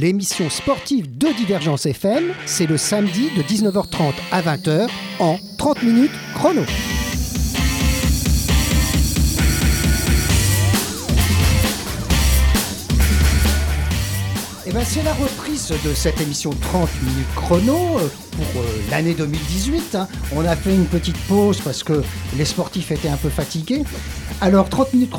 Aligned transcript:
30 0.00 0.12
minutes 0.12 0.30
chrono, 0.30 0.48
l'émission 0.48 0.50
sportive 0.50 1.18
de 1.18 1.28
Divergence 1.36 1.86
FM, 1.86 2.32
c'est 2.46 2.66
le 2.66 2.76
samedi 2.78 3.28
de 3.36 3.42
19h30 3.42 4.14
à 4.32 4.40
20h 4.40 4.88
en 5.18 5.38
30 5.58 5.82
minutes 5.82 6.10
chrono. 6.34 6.62
Eh 14.66 14.72
ben, 14.72 14.84
c'est 14.84 15.02
la 15.02 15.12
reprise 15.14 15.72
de 15.84 15.94
cette 15.94 16.20
émission 16.20 16.50
30 16.50 16.88
minutes 17.02 17.34
chrono 17.34 17.98
euh, 17.98 18.08
pour 18.36 18.62
euh, 18.62 18.64
l'année 18.90 19.14
2018. 19.14 19.96
hein. 19.96 20.08
On 20.34 20.44
a 20.44 20.54
fait 20.54 20.74
une 20.74 20.86
petite 20.86 21.18
pause 21.26 21.60
parce 21.60 21.82
que 21.82 22.04
les 22.38 22.44
sportifs 22.44 22.92
étaient 22.92 23.08
un 23.08 23.16
peu 23.16 23.30
fatigués. 23.30 23.82
Alors 24.40 24.68
30 24.68 24.94
minutes 24.94 25.12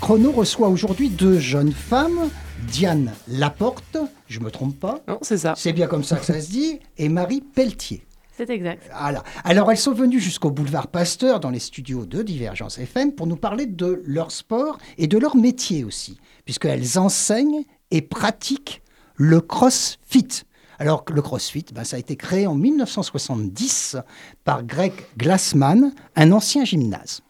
chrono 0.00 0.32
reçoit 0.32 0.68
aujourd'hui 0.68 1.08
deux 1.08 1.38
jeunes 1.38 1.72
femmes, 1.72 2.28
Diane 2.68 3.12
Laporte, 3.26 3.96
je 4.30 4.40
me 4.40 4.50
trompe 4.50 4.78
pas, 4.78 5.00
Non, 5.08 5.18
c'est 5.22 5.38
ça. 5.38 5.54
c'est 5.56 5.72
bien 5.72 5.86
comme 5.88 6.04
ça 6.04 6.16
que 6.16 6.24
ça 6.24 6.40
se 6.40 6.48
dit, 6.50 6.78
et 6.98 7.08
Marie 7.08 7.40
Pelletier. 7.40 8.02
C'est 8.36 8.48
exact. 8.48 8.88
Voilà. 8.98 9.22
Alors, 9.44 9.70
elles 9.70 9.76
sont 9.76 9.92
venues 9.92 10.20
jusqu'au 10.20 10.50
boulevard 10.50 10.86
Pasteur 10.86 11.40
dans 11.40 11.50
les 11.50 11.58
studios 11.58 12.06
de 12.06 12.22
Divergence 12.22 12.78
FM 12.78 13.12
pour 13.12 13.26
nous 13.26 13.36
parler 13.36 13.66
de 13.66 14.00
leur 14.06 14.30
sport 14.30 14.78
et 14.96 15.08
de 15.08 15.18
leur 15.18 15.36
métier 15.36 15.84
aussi, 15.84 16.18
puisqu'elles 16.44 16.98
enseignent 16.98 17.64
et 17.90 18.00
pratiquent 18.00 18.82
le 19.16 19.40
crossfit. 19.42 20.44
Alors, 20.78 21.04
le 21.12 21.20
crossfit, 21.20 21.66
ben, 21.74 21.84
ça 21.84 21.96
a 21.96 21.98
été 21.98 22.16
créé 22.16 22.46
en 22.46 22.54
1970 22.54 23.96
par 24.44 24.62
Greg 24.62 24.92
Glassman, 25.18 25.92
un 26.16 26.32
ancien 26.32 26.64
gymnase. 26.64 27.20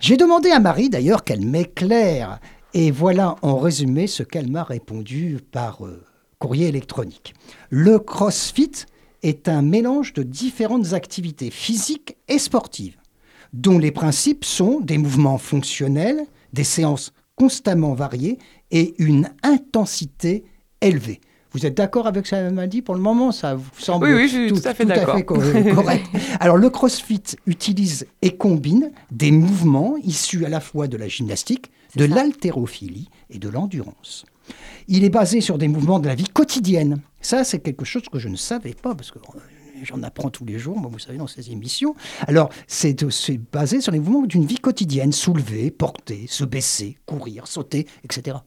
J'ai 0.00 0.16
demandé 0.16 0.50
à 0.50 0.60
Marie 0.60 0.88
d'ailleurs 0.88 1.24
qu'elle 1.24 1.44
m'éclaire, 1.44 2.38
et 2.74 2.90
voilà 2.90 3.36
en 3.42 3.58
résumé 3.58 4.06
ce 4.06 4.22
qu'elle 4.22 4.50
m'a 4.50 4.62
répondu 4.64 5.38
par 5.50 5.84
euh, 5.84 6.02
courrier 6.42 6.66
électronique. 6.66 7.34
Le 7.70 8.00
crossfit 8.00 8.72
est 9.22 9.48
un 9.48 9.62
mélange 9.62 10.12
de 10.12 10.24
différentes 10.24 10.92
activités 10.92 11.50
physiques 11.52 12.16
et 12.26 12.38
sportives, 12.38 12.96
dont 13.52 13.78
les 13.78 13.92
principes 13.92 14.44
sont 14.44 14.80
des 14.80 14.98
mouvements 14.98 15.38
fonctionnels, 15.38 16.20
des 16.52 16.64
séances 16.64 17.12
constamment 17.36 17.94
variées 17.94 18.38
et 18.72 18.94
une 18.98 19.30
intensité 19.44 20.42
élevée. 20.80 21.20
Vous 21.52 21.64
êtes 21.64 21.76
d'accord 21.76 22.08
avec 22.08 22.26
ce 22.26 22.30
qu'elle 22.32 22.52
m'a 22.52 22.66
dit 22.66 22.82
pour 22.82 22.96
le 22.96 23.00
moment? 23.00 23.30
Ça 23.30 23.54
vous 23.54 23.68
semble 23.78 24.06
Oui, 24.06 24.12
oui, 24.14 24.22
je 24.28 24.48
suis 24.48 24.52
tout 24.52 24.68
à 24.68 24.74
fait 24.74 24.84
co- 25.24 25.34
correct. 25.74 26.06
Alors, 26.40 26.56
le 26.56 26.70
CrossFit 26.70 27.22
utilise 27.46 28.06
et 28.20 28.36
combine 28.36 28.90
des 29.12 29.30
mouvements 29.30 29.94
issus 30.02 30.44
à 30.44 30.48
la 30.48 30.58
fois 30.60 30.88
de 30.88 30.96
la 30.96 31.06
gymnastique, 31.06 31.70
de 31.94 32.04
l'haltérophilie 32.04 33.08
et 33.30 33.38
de 33.38 33.48
l'endurance. 33.48 34.24
Il 34.88 35.04
est 35.04 35.10
basé 35.10 35.40
sur 35.40 35.58
des 35.58 35.68
mouvements 35.68 36.00
de 36.00 36.08
la 36.08 36.14
vie 36.14 36.28
quotidienne. 36.28 37.00
Ça, 37.20 37.44
c'est 37.44 37.60
quelque 37.60 37.84
chose 37.84 38.02
que 38.10 38.18
je 38.18 38.28
ne 38.28 38.36
savais 38.36 38.74
pas, 38.74 38.94
parce 38.94 39.10
que 39.10 39.18
euh, 39.18 39.38
j'en 39.84 40.02
apprends 40.02 40.30
tous 40.30 40.44
les 40.44 40.58
jours, 40.58 40.76
moi, 40.76 40.90
vous 40.92 40.98
savez, 40.98 41.18
dans 41.18 41.26
ces 41.26 41.50
émissions. 41.50 41.94
Alors, 42.26 42.50
c'est 42.66 42.96
basé 43.52 43.80
sur 43.80 43.92
les 43.92 43.98
mouvements 44.00 44.26
d'une 44.26 44.44
vie 44.44 44.58
quotidienne, 44.58 45.12
soulever, 45.12 45.70
porter, 45.70 46.26
se 46.28 46.44
baisser, 46.44 46.98
courir, 47.06 47.46
sauter, 47.46 47.86
etc. 48.04 48.38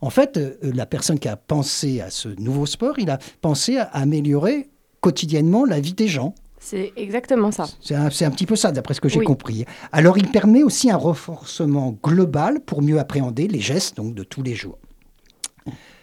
En 0.00 0.10
fait, 0.10 0.36
euh, 0.36 0.56
la 0.62 0.86
personne 0.86 1.18
qui 1.18 1.28
a 1.28 1.36
pensé 1.36 2.00
à 2.00 2.10
ce 2.10 2.28
nouveau 2.28 2.66
sport, 2.66 2.98
il 2.98 3.10
a 3.10 3.18
pensé 3.40 3.76
à 3.78 3.84
améliorer 3.84 4.68
quotidiennement 5.00 5.64
la 5.64 5.80
vie 5.80 5.94
des 5.94 6.08
gens. 6.08 6.34
C'est 6.58 6.92
exactement 6.96 7.50
ça. 7.50 7.66
C'est 7.80 7.94
un, 7.96 8.30
petit 8.30 8.46
peu 8.46 8.54
ça, 8.54 8.70
d'après 8.70 8.94
ce 8.94 9.00
que 9.00 9.08
j'ai 9.08 9.18
Oui. 9.18 9.24
compris. 9.24 9.64
Alors, 9.90 10.16
il 10.16 10.28
permet 10.28 10.62
aussi 10.62 10.90
un 10.90 10.96
renforcement 10.96 11.98
global 12.02 12.60
pour 12.60 12.82
mieux 12.82 13.00
appréhender 13.00 13.48
les 13.48 13.58
gestes 13.58 13.96
donc, 13.96 14.14
de 14.14 14.22
tous 14.22 14.42
les 14.42 14.54
jours. 14.54 14.78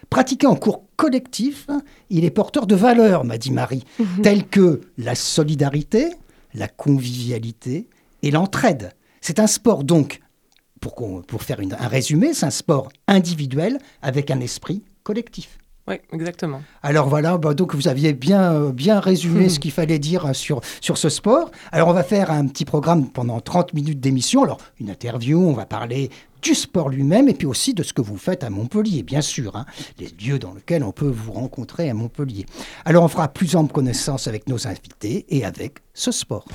Pratiqué 0.10 0.48
en 0.48 0.56
cours 0.56 0.84
collectif, 0.96 1.68
il 2.10 2.26
est 2.26 2.32
porteur 2.32 2.66
de 2.68 2.76
valeurs, 2.76 3.26
m'a 3.26 3.38
dit 3.38 3.52
Marie, 3.52 3.84
telles 4.24 4.46
que 4.48 4.82
la 4.98 5.14
solidarité, 5.16 6.08
la 6.54 6.68
convivialité 6.68 7.88
et 8.24 8.32
l'entraide. 8.32 8.94
C'est 9.22 9.40
un 9.40 9.48
sport 9.48 9.84
donc, 9.84 10.20
pour, 10.82 11.44
faire 11.44 11.60
une- 11.60 11.74
un 11.80 11.88
résumé, 11.88 12.34
c'est 12.34 12.46
un 12.46 12.50
sport 12.52 12.90
individuel 13.08 13.78
avec 14.02 14.32
un 14.32 14.40
esprit 14.40 14.84
collectif. 15.04 15.58
Oui, 15.88 15.96
exactement. 16.14 16.62
Alors 16.84 17.10
voilà, 17.10 17.38
bah, 17.40 17.56
donc 17.56 17.74
vous 17.74 17.88
aviez 17.88 18.14
bien, 18.14 18.70
bien 18.70 19.00
résumé 19.00 19.50
ce 19.50 19.60
qu'il 19.60 19.72
fallait 19.72 19.98
dire 19.98 20.28
euh, 20.28 20.34
sur, 20.34 20.62
sur 20.82 21.00
ce 21.00 21.10
sport. 21.10 21.50
Alors 21.72 21.88
on 21.88 21.94
va 21.94 22.04
faire 22.04 22.30
un 22.30 22.46
petit 22.46 22.64
programme 22.64 23.10
pendant 23.10 23.40
30 23.42 23.74
minutes 23.74 24.00
d'émission. 24.00 24.44
Alors 24.44 24.60
une 24.80 24.92
interview, 24.92 25.42
on 25.42 25.54
va 25.54 25.66
parler 25.66 26.12
du 26.42 26.56
sport 26.56 26.90
lui-même 26.90 27.28
et 27.30 27.34
puis 27.34 27.48
aussi 27.48 27.74
de 27.74 27.84
ce 27.84 27.94
que 27.94 28.02
vous 28.02 28.18
faites 28.18 28.44
à 28.44 28.50
Montpellier, 28.50 29.04
bien 29.04 29.22
sûr, 29.22 29.56
hein, 29.56 29.66
les 29.98 30.08
lieux 30.08 30.40
dans 30.40 30.54
lesquels 30.54 30.84
on 30.84 30.92
peut 30.92 31.08
vous 31.08 31.32
rencontrer 31.32 31.90
à 31.90 31.94
Montpellier. 31.94 32.46
Alors 32.86 33.04
on 33.04 33.08
fera 33.08 33.28
plus 33.28 33.56
ample 33.56 33.74
connaissance 33.74 34.28
avec 34.28 34.48
nos 34.48 34.68
invités 34.68 35.26
et 35.30 35.46
avec 35.46 35.80
ce 35.94 36.12
sport. 36.12 36.46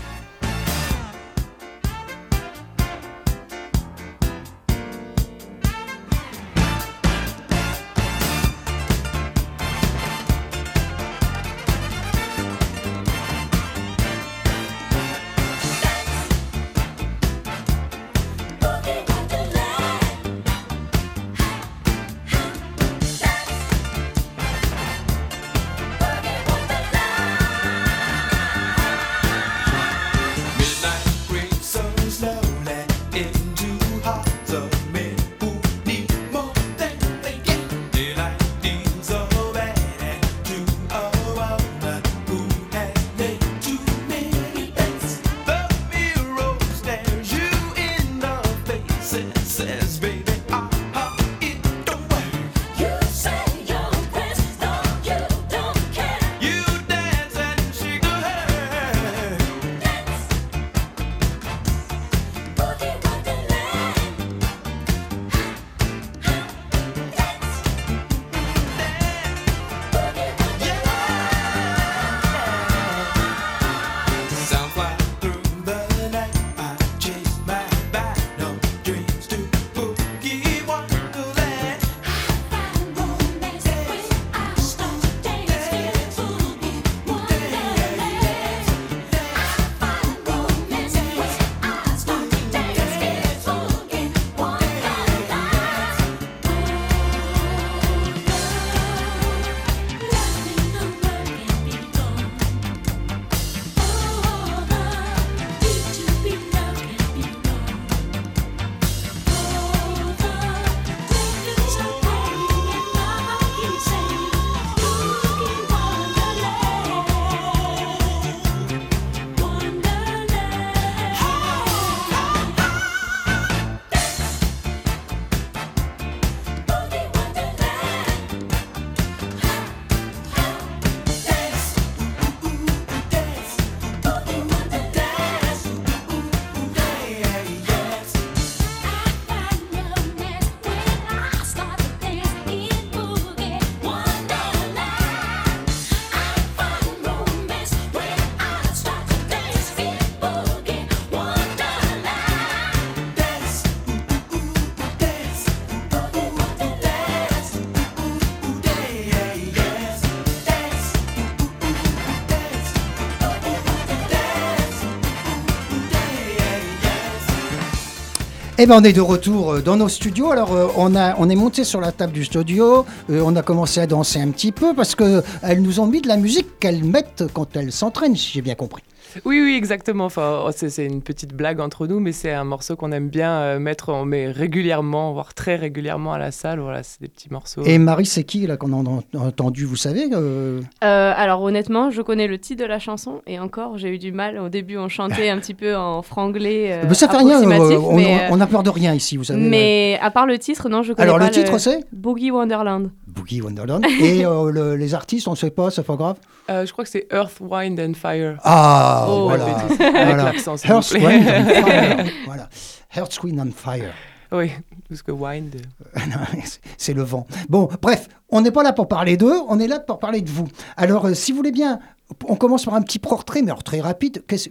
Eh 168.57 168.67
ben, 168.67 168.77
on 168.81 168.85
est 168.85 168.93
de 168.93 169.01
retour 169.01 169.55
euh, 169.55 169.61
dans 169.61 169.77
nos 169.77 169.89
studios. 169.89 170.31
Alors, 170.31 170.53
euh, 170.53 170.69
on, 170.77 170.95
a, 170.95 171.17
on 171.19 171.29
est 171.29 171.35
monté 171.35 171.65
sur 171.65 171.81
la 171.81 171.91
table 171.91 172.13
du 172.13 172.25
studio. 172.25 172.87
euh, 173.11 173.21
on 173.25 173.35
a 173.35 173.43
commencé 173.43 173.81
à 173.81 173.87
danser 173.89 174.21
un 174.21 174.31
petit 174.31 174.53
peu 174.53 174.75
parce 174.75 174.95
que 174.95 175.25
elles 175.43 175.61
nous 175.61 175.81
ont 175.81 175.87
mis 175.87 176.01
de 176.01 176.07
la 176.07 176.17
musique 176.17 176.61
qu'elles 176.61 176.85
mettent 176.85 177.25
quand 177.35 177.57
elles 177.57 177.73
s'entraînent, 177.73 178.15
si 178.15 178.31
j'ai 178.33 178.43
bien 178.43 178.55
compris. 178.55 178.85
Oui, 179.25 179.41
oui, 179.41 179.55
exactement. 179.57 180.05
Enfin, 180.07 180.43
oh, 180.47 180.51
c'est 180.55 180.71
c'est 180.71 180.87
une 180.87 181.03
petite 181.03 181.35
blague 181.35 181.61
entre 181.61 181.87
nous, 181.87 182.01
mais 182.01 182.13
c'est 182.13 182.33
un 182.33 182.45
morceau 182.45 182.77
qu'on 182.77 182.93
aime 182.93 183.09
bien 183.09 183.31
euh, 183.33 183.59
mettre, 183.59 183.91
on 183.91 184.05
met 184.05 184.31
régulièrement, 184.31 185.13
voire 185.13 185.35
très 185.35 185.57
régulièrement 185.57 186.13
à 186.13 186.19
la 186.19 186.31
salle. 186.31 186.61
Voilà, 186.61 186.83
c'est 186.83 187.01
des 187.01 187.09
petits 187.09 187.29
morceaux. 187.31 187.63
Et 187.65 187.79
Marie, 187.79 188.07
c'est 188.07 188.25
qui 188.25 188.47
là 188.47 188.57
qu'on 188.57 188.73
a 188.73 188.77
en- 188.77 189.03
entendu, 189.19 189.65
vous 189.65 189.77
savez 189.77 190.07
euh, 190.13 190.61
Euh, 190.83 191.13
alors 191.17 191.43
honnêtement, 191.43 191.91
je 191.91 192.03
connais 192.03 192.27
le 192.27 192.39
titre 192.39 192.63
de 192.63 192.69
la 192.69 192.79
chanson 192.79 193.23
et 193.27 193.39
encore, 193.39 193.79
j'ai 193.79 193.89
eu 193.89 193.99
du 193.99 194.13
mal. 194.13 194.39
Au 194.39 194.49
début, 194.49 194.77
on 194.79 194.89
chantait 194.89 195.29
un 195.29 195.39
petit 195.39 195.55
peu 195.55 195.77
en 195.77 196.03
franglais. 196.03 196.73
euh, 196.73 196.85
Mais 196.89 196.95
Ça 196.95 197.09
fait 197.09 197.17
rien, 197.17 197.43
on, 197.43 197.95
mais, 197.95 198.29
on 198.31 198.41
a 198.41 198.47
peur 198.47 198.63
de 198.63 198.71
rien 198.71 198.95
ici, 198.95 199.17
vous 199.17 199.25
savez. 199.25 199.41
mais 199.41 199.99
à 200.03 200.11
part 200.11 200.27
le 200.27 200.39
titre, 200.39 200.69
non, 200.69 200.83
je 200.83 200.93
connais 200.93 201.03
Alors, 201.09 201.19
pas 201.19 201.27
le 201.27 201.31
titre, 201.31 201.59
c'est? 201.59 201.85
Boogie 201.93 202.31
Wonderland. 202.31 202.91
Boogie 203.15 203.41
Wonderland. 203.41 203.85
Et 204.01 204.25
euh, 204.27 204.51
le- 204.51 204.77
les 204.77 204.95
artistes, 204.95 205.29
on 205.29 205.33
ne 205.33 205.37
sait 205.37 205.51
pas, 205.51 205.71
c'est 205.71 205.83
pas 205.85 205.97
grave? 205.97 206.17
Euh, 206.51 206.67
je 206.67 206.73
crois 206.73 206.85
que 206.85 206.91
c'est 206.91 207.07
Earth, 207.13 207.39
Wind 207.41 207.79
and 207.81 207.95
Fire. 207.95 208.39
Ah, 208.43 209.07
Oh, 209.09 209.25
voilà. 209.29 209.45
Avec 209.47 209.79
Voilà. 209.79 210.25
l'accent, 210.25 210.57
Earth. 210.69 210.93
Wind 210.93 211.29
and 211.29 211.45
Fire. 211.65 212.07
voilà. 212.27 212.49
Earth, 212.97 213.23
Wind 213.23 213.41
and 213.41 213.51
Fire. 213.57 213.93
Oui, 214.33 214.51
parce 214.89 215.03
que 215.03 215.13
Wind. 215.13 215.55
euh, 215.97 216.01
C'est 216.77 216.93
le 216.95 217.03
vent. 217.03 217.27
Bon, 217.49 217.69
bref, 217.81 218.09
on 218.31 218.41
n'est 218.41 218.51
pas 218.51 218.63
là 218.65 218.73
pour 218.73 218.89
parler 218.89 219.17
d'eux, 219.17 219.37
on 219.49 219.61
est 219.61 219.69
là 219.69 219.79
pour 219.79 219.99
parler 220.01 220.21
de 220.23 220.31
vous. 220.31 220.49
Alors, 220.77 221.07
euh, 221.07 221.15
si 221.15 221.31
vous 221.31 221.37
voulez 221.39 221.53
bien, 221.53 221.79
on 222.27 222.35
commence 222.37 222.65
par 222.65 222.75
un 222.75 222.83
petit 222.83 222.99
portrait, 222.99 223.43
mais 223.43 223.51
alors 223.53 223.63
très 223.63 223.81
rapide. 223.81 224.25
Qu'est-ce- 224.27 224.51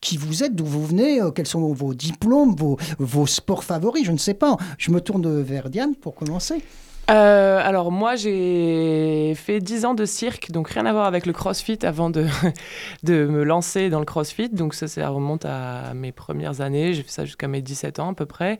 qui 0.00 0.18
vous 0.18 0.44
êtes, 0.44 0.54
d'où 0.54 0.64
vous 0.66 0.86
venez, 0.86 1.20
euh, 1.20 1.30
quels 1.30 1.46
sont 1.46 1.72
vos 1.72 1.94
diplômes, 1.94 2.54
vos, 2.54 2.76
vos 2.98 3.26
sports 3.26 3.64
favoris, 3.64 4.04
je 4.04 4.12
ne 4.12 4.18
sais 4.18 4.34
pas. 4.34 4.56
Je 4.78 4.90
me 4.92 5.00
tourne 5.00 5.40
vers 5.42 5.70
Diane 5.70 5.94
pour 5.96 6.14
commencer. 6.14 6.62
Euh, 7.08 7.60
alors 7.62 7.92
moi 7.92 8.16
j'ai 8.16 9.32
fait 9.36 9.60
10 9.60 9.84
ans 9.84 9.94
de 9.94 10.04
cirque, 10.04 10.50
donc 10.50 10.70
rien 10.70 10.86
à 10.86 10.92
voir 10.92 11.06
avec 11.06 11.26
le 11.26 11.32
crossfit 11.32 11.78
avant 11.82 12.10
de, 12.10 12.26
de 13.04 13.26
me 13.26 13.44
lancer 13.44 13.90
dans 13.90 14.00
le 14.00 14.04
crossfit. 14.04 14.48
Donc 14.48 14.74
ça, 14.74 14.88
ça 14.88 15.08
remonte 15.08 15.44
à 15.44 15.94
mes 15.94 16.12
premières 16.12 16.60
années, 16.60 16.94
j'ai 16.94 17.02
fait 17.02 17.10
ça 17.10 17.24
jusqu'à 17.24 17.48
mes 17.48 17.62
17 17.62 18.00
ans 18.00 18.10
à 18.10 18.14
peu 18.14 18.26
près. 18.26 18.58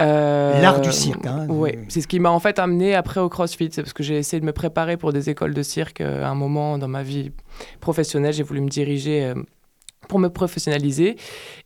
Euh, 0.00 0.60
L'art 0.62 0.80
du 0.80 0.92
cirque, 0.92 1.26
hein. 1.26 1.46
Oui, 1.48 1.72
c'est 1.88 2.00
ce 2.00 2.08
qui 2.08 2.20
m'a 2.20 2.30
en 2.30 2.40
fait 2.40 2.58
amené 2.58 2.94
après 2.94 3.20
au 3.20 3.28
crossfit. 3.28 3.68
C'est 3.70 3.82
parce 3.82 3.92
que 3.92 4.02
j'ai 4.02 4.16
essayé 4.16 4.40
de 4.40 4.46
me 4.46 4.52
préparer 4.52 4.96
pour 4.96 5.12
des 5.12 5.28
écoles 5.28 5.54
de 5.54 5.62
cirque 5.62 6.00
euh, 6.00 6.24
à 6.24 6.28
un 6.28 6.34
moment 6.34 6.78
dans 6.78 6.88
ma 6.88 7.02
vie 7.02 7.32
professionnelle. 7.80 8.32
J'ai 8.32 8.42
voulu 8.42 8.62
me 8.62 8.68
diriger 8.68 9.34
pour 10.06 10.18
me 10.18 10.28
professionnaliser. 10.28 11.16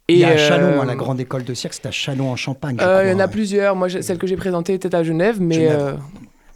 Il 0.08 0.18
y 0.18 0.24
a 0.24 0.28
à 0.28 0.32
euh, 0.32 0.36
Chalon, 0.38 0.80
hein, 0.80 0.84
la 0.84 0.94
grande 0.96 1.20
école 1.20 1.44
de 1.44 1.54
cirque, 1.54 1.74
c'est 1.74 1.86
à 1.86 1.90
Chalon 1.90 2.30
en 2.30 2.36
Champagne. 2.36 2.76
euh, 2.80 3.02
il 3.04 3.10
y 3.10 3.14
en 3.14 3.18
a 3.18 3.24
ouais. 3.26 3.30
plusieurs. 3.30 3.76
Moi, 3.76 3.88
celle 3.90 4.18
que 4.18 4.26
j'ai 4.26 4.36
présentée 4.36 4.74
était 4.74 4.94
à 4.94 5.02
Genève, 5.02 5.36
mais 5.40 5.54
Genève. 5.56 5.80
euh, 5.80 5.92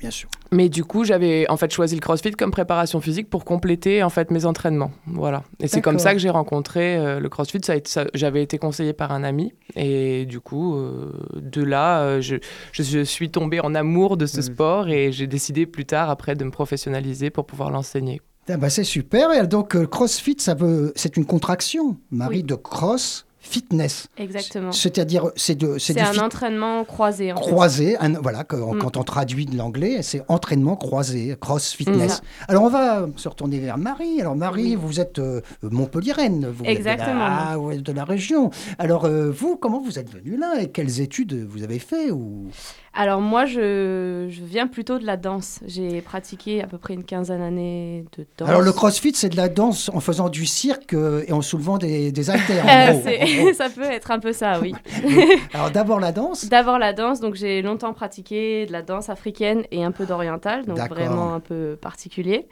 Bien 0.00 0.10
sûr. 0.10 0.28
mais 0.50 0.68
du 0.68 0.82
coup, 0.84 1.04
j'avais 1.04 1.48
en 1.48 1.56
fait 1.56 1.70
choisi 1.72 1.94
le 1.94 2.00
CrossFit 2.00 2.32
comme 2.32 2.50
préparation 2.50 3.00
physique 3.00 3.30
pour 3.30 3.44
compléter 3.44 4.02
en 4.02 4.08
fait 4.10 4.32
mes 4.32 4.46
entraînements. 4.46 4.90
Voilà. 5.06 5.44
Et 5.60 5.68
c'est 5.68 5.80
comme 5.80 6.00
ça 6.00 6.12
que 6.12 6.18
j'ai 6.18 6.28
rencontré 6.30 6.96
euh, 6.96 7.20
le 7.20 7.28
CrossFit. 7.28 7.60
Ça 7.62 7.74
ça- 7.84 8.06
j'avais 8.12 8.42
été 8.42 8.58
conseillé 8.58 8.94
par 8.94 9.12
un 9.12 9.22
ami 9.22 9.52
et 9.76 10.24
du 10.26 10.40
coup, 10.40 10.74
euh, 10.76 11.12
de 11.36 11.62
là, 11.62 12.00
euh, 12.00 12.20
je, 12.20 13.04
suis 13.04 13.30
tombée 13.30 13.60
en 13.60 13.76
amour 13.76 14.16
de 14.16 14.26
ce 14.26 14.38
Mhm. 14.38 14.42
sport 14.42 14.88
et 14.88 15.12
j'ai 15.12 15.28
décidé 15.28 15.66
plus 15.66 15.84
tard 15.84 16.10
après 16.10 16.34
de 16.34 16.42
me 16.44 16.50
professionnaliser 16.50 17.30
pour 17.30 17.46
pouvoir 17.46 17.70
l'enseigner. 17.70 18.20
Ah 18.48 18.56
bah, 18.56 18.70
c'est 18.70 18.84
super. 18.84 19.32
Et 19.32 19.46
donc, 19.46 19.76
euh, 19.76 19.86
CrossFit, 19.86 20.36
ça 20.38 20.56
c'est 20.96 21.16
une 21.16 21.24
contraction, 21.26 21.96
Marie, 22.10 22.38
Oui. 22.38 22.42
de 22.42 22.54
cross 22.54 23.24
fitness. 23.44 24.06
Exactement. 24.18 24.70
C'est-à-dire, 24.70 25.30
c'est 25.34 25.56
de, 25.56 25.76
c'est 25.76 25.98
un 26.00 26.16
entraînement 26.18 26.84
croisé. 26.84 27.32
En 27.32 27.36
fait. 27.36 27.40
croisé. 27.42 27.96
un- 27.98 28.12
voilà, 28.20 28.44
que- 28.44 28.54
Mm. 28.54 28.78
quand 28.78 28.96
on 28.96 29.02
traduit 29.02 29.46
de 29.46 29.56
l'anglais, 29.56 30.00
c'est 30.02 30.22
entraînement 30.28 30.76
croisé, 30.76 31.36
cross 31.40 31.72
fitness. 31.72 32.20
Mm. 32.20 32.44
Alors, 32.48 32.62
on 32.64 32.68
va 32.68 33.06
se 33.16 33.28
retourner 33.28 33.58
vers 33.58 33.78
Marie. 33.78 34.20
Alors, 34.20 34.36
Marie, 34.36 34.76
Oui. 34.76 34.78
vous 34.80 35.00
êtes 35.00 35.18
euh, 35.18 35.40
Montpelliéraine. 35.62 36.46
Vous 36.56 36.64
Exactement. 36.64 37.08
Êtes 37.10 37.58
de, 37.58 37.68
la, 37.68 37.76
ah, 37.76 37.76
de 37.78 37.92
la 37.92 38.04
région. 38.04 38.50
Alors, 38.78 39.06
euh, 39.06 39.30
vous, 39.32 39.56
comment 39.56 39.80
vous 39.80 39.98
êtes 39.98 40.10
venue 40.10 40.36
là 40.36 40.60
et 40.60 40.68
quelles 40.70 41.00
études 41.00 41.34
vous 41.34 41.64
avez 41.64 41.80
fait 41.80 42.10
ou... 42.12 42.46
Alors 42.94 43.22
moi, 43.22 43.46
je, 43.46 44.26
je 44.28 44.42
viens 44.44 44.66
plutôt 44.66 44.98
de 44.98 45.06
la 45.06 45.16
danse. 45.16 45.60
J'ai 45.66 46.02
pratiqué 46.02 46.62
à 46.62 46.66
peu 46.66 46.76
près 46.76 46.92
une 46.92 47.04
quinzaine 47.04 47.38
d'années 47.40 48.04
de 48.18 48.26
danse. 48.36 48.48
Alors, 48.48 48.60
le 48.60 48.70
crossfit, 48.72 49.12
c'est 49.14 49.30
de 49.30 49.36
la 49.36 49.48
danse 49.48 49.90
en 49.94 50.00
faisant 50.00 50.28
du 50.28 50.44
cirque 50.44 50.92
euh, 50.92 51.24
et 51.26 51.32
en 51.32 51.40
soulevant 51.40 51.78
des, 51.78 52.12
des 52.12 52.28
haltères. 52.28 52.64
c'est- 53.02 53.52
ça 53.54 53.70
peut 53.70 53.82
être 53.90 54.10
un 54.10 54.18
peu 54.18 54.32
ça, 54.34 54.60
oui. 54.60 54.74
Alors, 55.54 55.70
d'abord 55.70 56.00
la 56.00 56.12
danse. 56.12 56.44
D'abord 56.50 56.78
la 56.78 56.92
danse, 56.92 57.20
donc 57.20 57.34
j'ai 57.34 57.62
longtemps 57.62 57.94
pratiqué 57.94 58.66
de 58.66 58.72
la 58.72 58.82
danse 58.82 59.08
africaine 59.08 59.62
et 59.70 59.82
un 59.84 59.90
peu 59.92 60.04
d'oriental, 60.04 60.66
donc 60.66 60.76
vraiment 60.90 61.32
un 61.34 61.40
peu 61.40 61.78
particulier. 61.80 62.46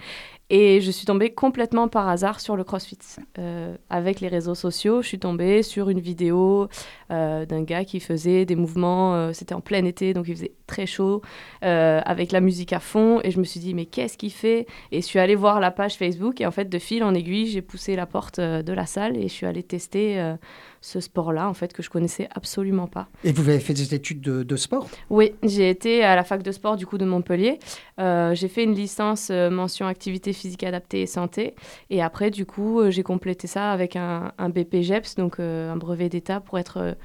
Et 0.53 0.81
je 0.81 0.91
suis 0.91 1.07
tombée 1.07 1.31
complètement 1.31 1.87
par 1.87 2.09
hasard 2.09 2.41
sur 2.41 2.57
le 2.57 2.65
CrossFit. 2.65 2.99
Euh, 3.39 3.77
avec 3.89 4.21
les 4.21 4.27
réseaux 4.27 4.57
sociaux, 4.57 5.01
je 5.01 5.07
suis 5.07 5.21
tombée 5.21 5.63
sur 5.63 5.89
une 5.91 6.01
vidéo 6.01 6.69
euh, 7.13 7.47
d'un 7.47 7.63
gars 7.63 7.85
qui 7.85 8.01
faisait 8.01 8.45
des 8.47 8.57
mouvements, 8.57 9.15
euh, 9.15 9.33
c'était 9.33 9.55
en 9.55 9.61
plein 9.61 9.85
été, 9.85 10.13
donc 10.13 10.27
il 10.27 10.35
faisait 10.35 10.53
très 10.71 10.87
chaud, 10.87 11.21
euh, 11.65 12.01
avec 12.05 12.31
la 12.31 12.41
musique 12.41 12.73
à 12.73 12.79
fond. 12.81 13.21
Et 13.25 13.33
je 13.33 13.39
me 13.41 13.45
suis 13.45 13.61
dit, 13.61 13.75
mais 13.75 13.87
qu'est-ce 13.87 14.17
qu'il 14.17 14.31
fait? 14.33 14.67
Et 14.93 15.01
je 15.01 15.07
suis 15.07 15.19
allée 15.19 15.35
voir 15.35 15.59
la 15.59 15.73
page 15.73 15.97
Facebook 15.97 16.41
et 16.41 16.47
en 16.47 16.53
fait, 16.53 16.69
de 16.69 16.79
fil 16.79 17.03
en 17.03 17.13
aiguille, 17.13 17.47
j'ai 17.47 17.61
poussé 17.61 17.97
la 17.97 18.07
porte 18.07 18.39
euh, 18.39 18.63
de 18.63 18.73
la 18.73 18.87
salle 18.87 19.17
et 19.17 19.25
je 19.25 19.35
suis 19.39 19.47
allée 19.47 19.65
tester 19.65 20.21
euh, 20.21 20.37
ce 20.81 21.01
sport-là, 21.01 21.49
en 21.49 21.55
fait, 21.55 21.73
que 21.73 21.83
je 21.83 21.91
connaissais 21.91 22.29
absolument 22.35 22.87
pas. 22.87 23.09
Et 23.25 23.33
vous 23.33 23.49
avez 23.49 23.59
fait 23.59 23.75
des 23.75 23.93
études 23.95 24.21
de, 24.21 24.45
de 24.45 24.57
sport? 24.57 24.89
Oui, 25.11 25.33
j'ai 25.43 25.69
été 25.69 26.05
à 26.05 26.15
la 26.15 26.23
fac 26.23 26.43
de 26.43 26.53
sport 26.53 26.77
du 26.77 26.87
coup 26.87 26.99
de 26.99 27.05
Montpellier. 27.05 27.59
Euh, 27.99 28.35
j'ai 28.35 28.49
fait 28.49 28.63
une 28.63 28.75
licence 28.75 29.31
mention 29.31 29.87
activité 29.87 30.33
physique 30.33 30.63
adaptée 30.63 31.03
et 31.03 31.07
santé. 31.07 31.55
Et 31.91 32.01
après, 32.01 32.31
du 32.31 32.47
coup, 32.47 32.89
j'ai 32.91 33.03
complété 33.03 33.49
ça 33.49 33.73
avec 33.73 33.97
un, 33.97 34.33
un 34.39 34.49
BPGEPS, 34.49 35.17
donc 35.17 35.41
un 35.41 35.77
brevet 35.77 36.09
d'État 36.09 36.41
pour 36.41 36.59
être 36.59 36.97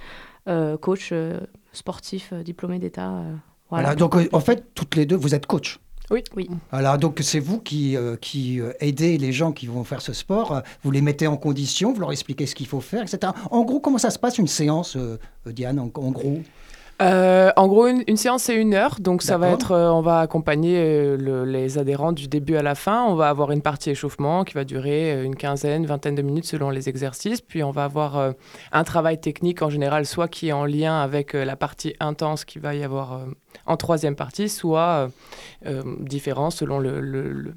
coach 0.82 1.14
sportif 1.74 2.34
diplômé 2.34 2.78
d'État. 2.80 3.24
Voilà. 3.70 3.84
voilà. 3.90 3.96
Donc, 3.96 4.16
euh, 4.16 4.28
en 4.32 4.40
fait, 4.40 4.66
toutes 4.76 4.96
les 4.96 5.06
deux, 5.06 5.16
vous 5.16 5.36
êtes 5.36 5.46
coach. 5.46 5.80
Oui. 6.12 6.24
Oui. 6.36 6.48
Voilà, 6.72 6.98
donc 6.98 7.20
c'est 7.24 7.40
vous 7.40 7.60
qui, 7.60 7.98
euh, 7.98 8.16
qui 8.16 8.62
euh, 8.62 8.74
aidez 8.80 9.18
les 9.18 9.32
gens 9.32 9.52
qui 9.52 9.66
vont 9.66 9.84
faire 9.84 10.02
ce 10.02 10.14
sport, 10.14 10.62
vous 10.84 10.92
les 10.92 11.02
mettez 11.02 11.26
en 11.26 11.36
condition, 11.36 11.94
vous 11.94 12.00
leur 12.00 12.12
expliquez 12.12 12.46
ce 12.46 12.54
qu'il 12.54 12.68
faut 12.68 12.82
faire, 12.82 13.02
etc. 13.02 13.34
En 13.50 13.64
gros, 13.64 13.80
comment 13.80 13.98
ça 13.98 14.12
se 14.12 14.20
passe 14.20 14.38
une 14.38 14.48
séance, 14.48 14.96
euh, 14.98 15.18
Diane, 15.48 15.80
en, 15.80 15.86
en 15.96 16.12
gros? 16.12 16.42
Euh, 17.02 17.52
en 17.58 17.68
gros, 17.68 17.88
une, 17.88 18.04
une 18.08 18.16
séance, 18.16 18.44
c'est 18.44 18.56
une 18.56 18.74
heure. 18.74 18.98
Donc, 19.02 19.22
ça 19.22 19.38
va 19.38 19.50
être, 19.50 19.72
euh, 19.74 19.90
on 19.90 20.00
va 20.02 20.20
accompagner 20.22 20.78
euh, 20.80 21.18
le- 21.18 21.44
les 21.44 21.78
adhérents 21.78 22.14
du 22.14 22.30
début 22.30 22.56
à 22.56 22.62
la 22.62 22.74
fin. 22.74 23.04
On 23.04 23.16
va 23.16 23.28
avoir 23.28 23.52
une 23.52 23.62
partie 23.62 23.90
échauffement 23.90 24.46
qui 24.46 24.54
va 24.54 24.64
durer 24.64 25.24
une 25.24 25.36
quinzaine, 25.36 25.86
vingtaine 25.86 26.16
de 26.16 26.22
minutes 26.22 26.46
selon 26.46 26.70
les 26.70 26.88
exercices. 26.88 27.42
Puis, 27.42 27.64
on 27.64 27.72
va 27.72 27.84
avoir 27.84 28.34
un 28.72 28.84
travail 28.86 29.20
technique 29.20 29.62
en 29.62 29.70
général, 29.70 30.06
soit 30.06 30.30
qui 30.30 30.48
est 30.48 30.54
en 30.54 30.66
lien 30.66 31.02
avec 31.02 31.34
la 31.34 31.56
partie 31.58 31.96
intense 32.00 32.46
qu'il 32.46 32.62
va 32.62 32.74
y 32.76 32.84
avoir 32.84 33.20
en 33.66 33.76
troisième 33.78 34.16
partie, 34.16 34.48
soit 34.48 35.10
différent 36.00 36.50
selon 36.50 36.80
le, 36.80 37.02
le- 37.02 37.54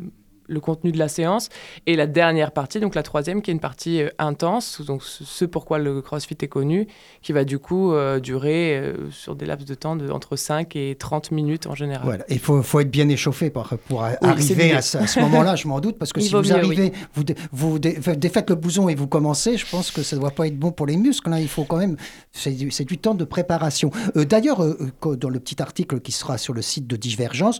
le- 0.49 0.61
contenu 0.61 0.91
de 0.93 0.99
la 0.99 1.09
séance. 1.09 1.49
Et 1.87 1.95
la 1.97 2.07
dernière 2.07 2.51
partie, 2.53 2.81
donc 2.81 2.95
la 2.95 3.03
troisième, 3.03 3.43
qui 3.43 3.51
est 3.51 3.55
une 3.55 3.61
partie 3.61 4.03
euh, 4.03 4.09
intense, 4.19 4.81
donc 4.83 5.03
ce 5.05 5.45
pourquoi 5.45 5.79
le 5.79 6.03
CrossFit 6.03 6.37
est 6.43 6.49
connu, 6.49 6.87
qui 7.23 7.33
va 7.33 7.45
du 7.45 7.59
coup 7.59 7.93
euh, 7.93 8.19
durer 8.21 8.77
euh, 8.77 9.11
sur 9.11 9.35
des 9.37 9.47
laps 9.47 9.67
de 9.69 9.75
temps 9.75 9.97
de, 9.97 10.11
entre 10.11 10.37
5 10.37 10.75
et 10.77 10.97
30 10.99 11.31
minutes 11.31 11.67
en 11.67 11.75
général. 11.75 12.05
Voilà, 12.05 12.25
il 12.29 12.39
faut, 12.39 12.63
faut 12.63 12.81
être 12.81 12.91
bien 12.91 13.09
échauffé 13.09 13.51
pour, 13.51 13.69
pour 13.89 14.03
arriver 14.03 14.73
à 14.73 14.83
ce, 14.83 14.99
à 14.99 15.07
ce 15.07 15.21
moment-là, 15.21 15.55
je 15.57 15.69
m'en 15.69 15.81
doute, 15.81 15.99
parce 15.99 16.13
que 16.13 16.21
Il 16.21 16.25
si 16.27 16.33
vous 16.35 16.43
mieux, 16.43 16.53
arrivez, 16.53 16.93
vous, 17.15 17.25
dé- 17.25 17.35
vous 17.53 17.79
dé- 17.79 18.01
fa- 18.01 18.15
défaites 18.17 18.51
le 18.51 18.57
bouson 18.57 18.89
et 18.89 18.95
vous 18.95 19.07
commencez, 19.07 19.57
je 19.57 19.67
pense 19.71 19.91
que 19.91 20.03
ça 20.03 20.17
ne 20.17 20.21
doit 20.21 20.31
pas 20.33 20.47
être 20.47 20.59
bon 20.59 20.73
pour 20.73 20.87
les 20.87 20.97
muscles. 20.97 21.33
hein. 21.33 21.39
Il 21.39 21.49
faut 21.49 21.65
quand 21.65 21.77
même, 21.79 21.97
c'est 22.33 22.51
du, 22.53 22.69
du 22.69 22.99
temps 22.99 23.15
de 23.15 23.25
préparation. 23.25 23.91
D'ailleurs, 24.15 24.65
dans 25.03 25.29
le 25.29 25.41
petit 25.41 25.61
article 25.63 26.01
qui 26.01 26.13
sera 26.13 26.39
sur 26.39 26.55
le 26.55 26.63
site 26.63 26.87
de 26.87 26.97
Divergence, 26.97 27.59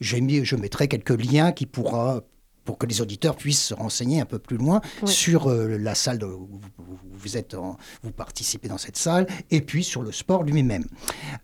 j'ai 0.00 0.20
mis, 0.20 0.44
je 0.44 0.56
mettrai 0.56 0.88
quelques 0.88 1.10
liens 1.10 1.52
qui 1.52 1.66
pourra 1.66 2.13
pour 2.64 2.78
que 2.78 2.86
les 2.86 3.00
auditeurs 3.00 3.36
puissent 3.36 3.62
se 3.64 3.74
renseigner 3.74 4.20
un 4.20 4.24
peu 4.24 4.38
plus 4.38 4.56
loin 4.56 4.80
Oui. 5.02 5.08
sur 5.10 5.48
euh, 5.50 5.76
la 5.78 5.94
salle 5.94 6.18
de- 6.18 6.26
où 6.26 6.48
vous, 7.12 7.36
êtes, 7.36 7.54
en- 7.54 7.76
vous 8.02 8.10
participez 8.10 8.68
dans 8.68 8.78
cette 8.78 8.96
salle, 8.96 9.26
et 9.50 9.60
puis 9.60 9.84
sur 9.84 10.02
le 10.02 10.12
sport 10.12 10.42
lui-même. 10.42 10.84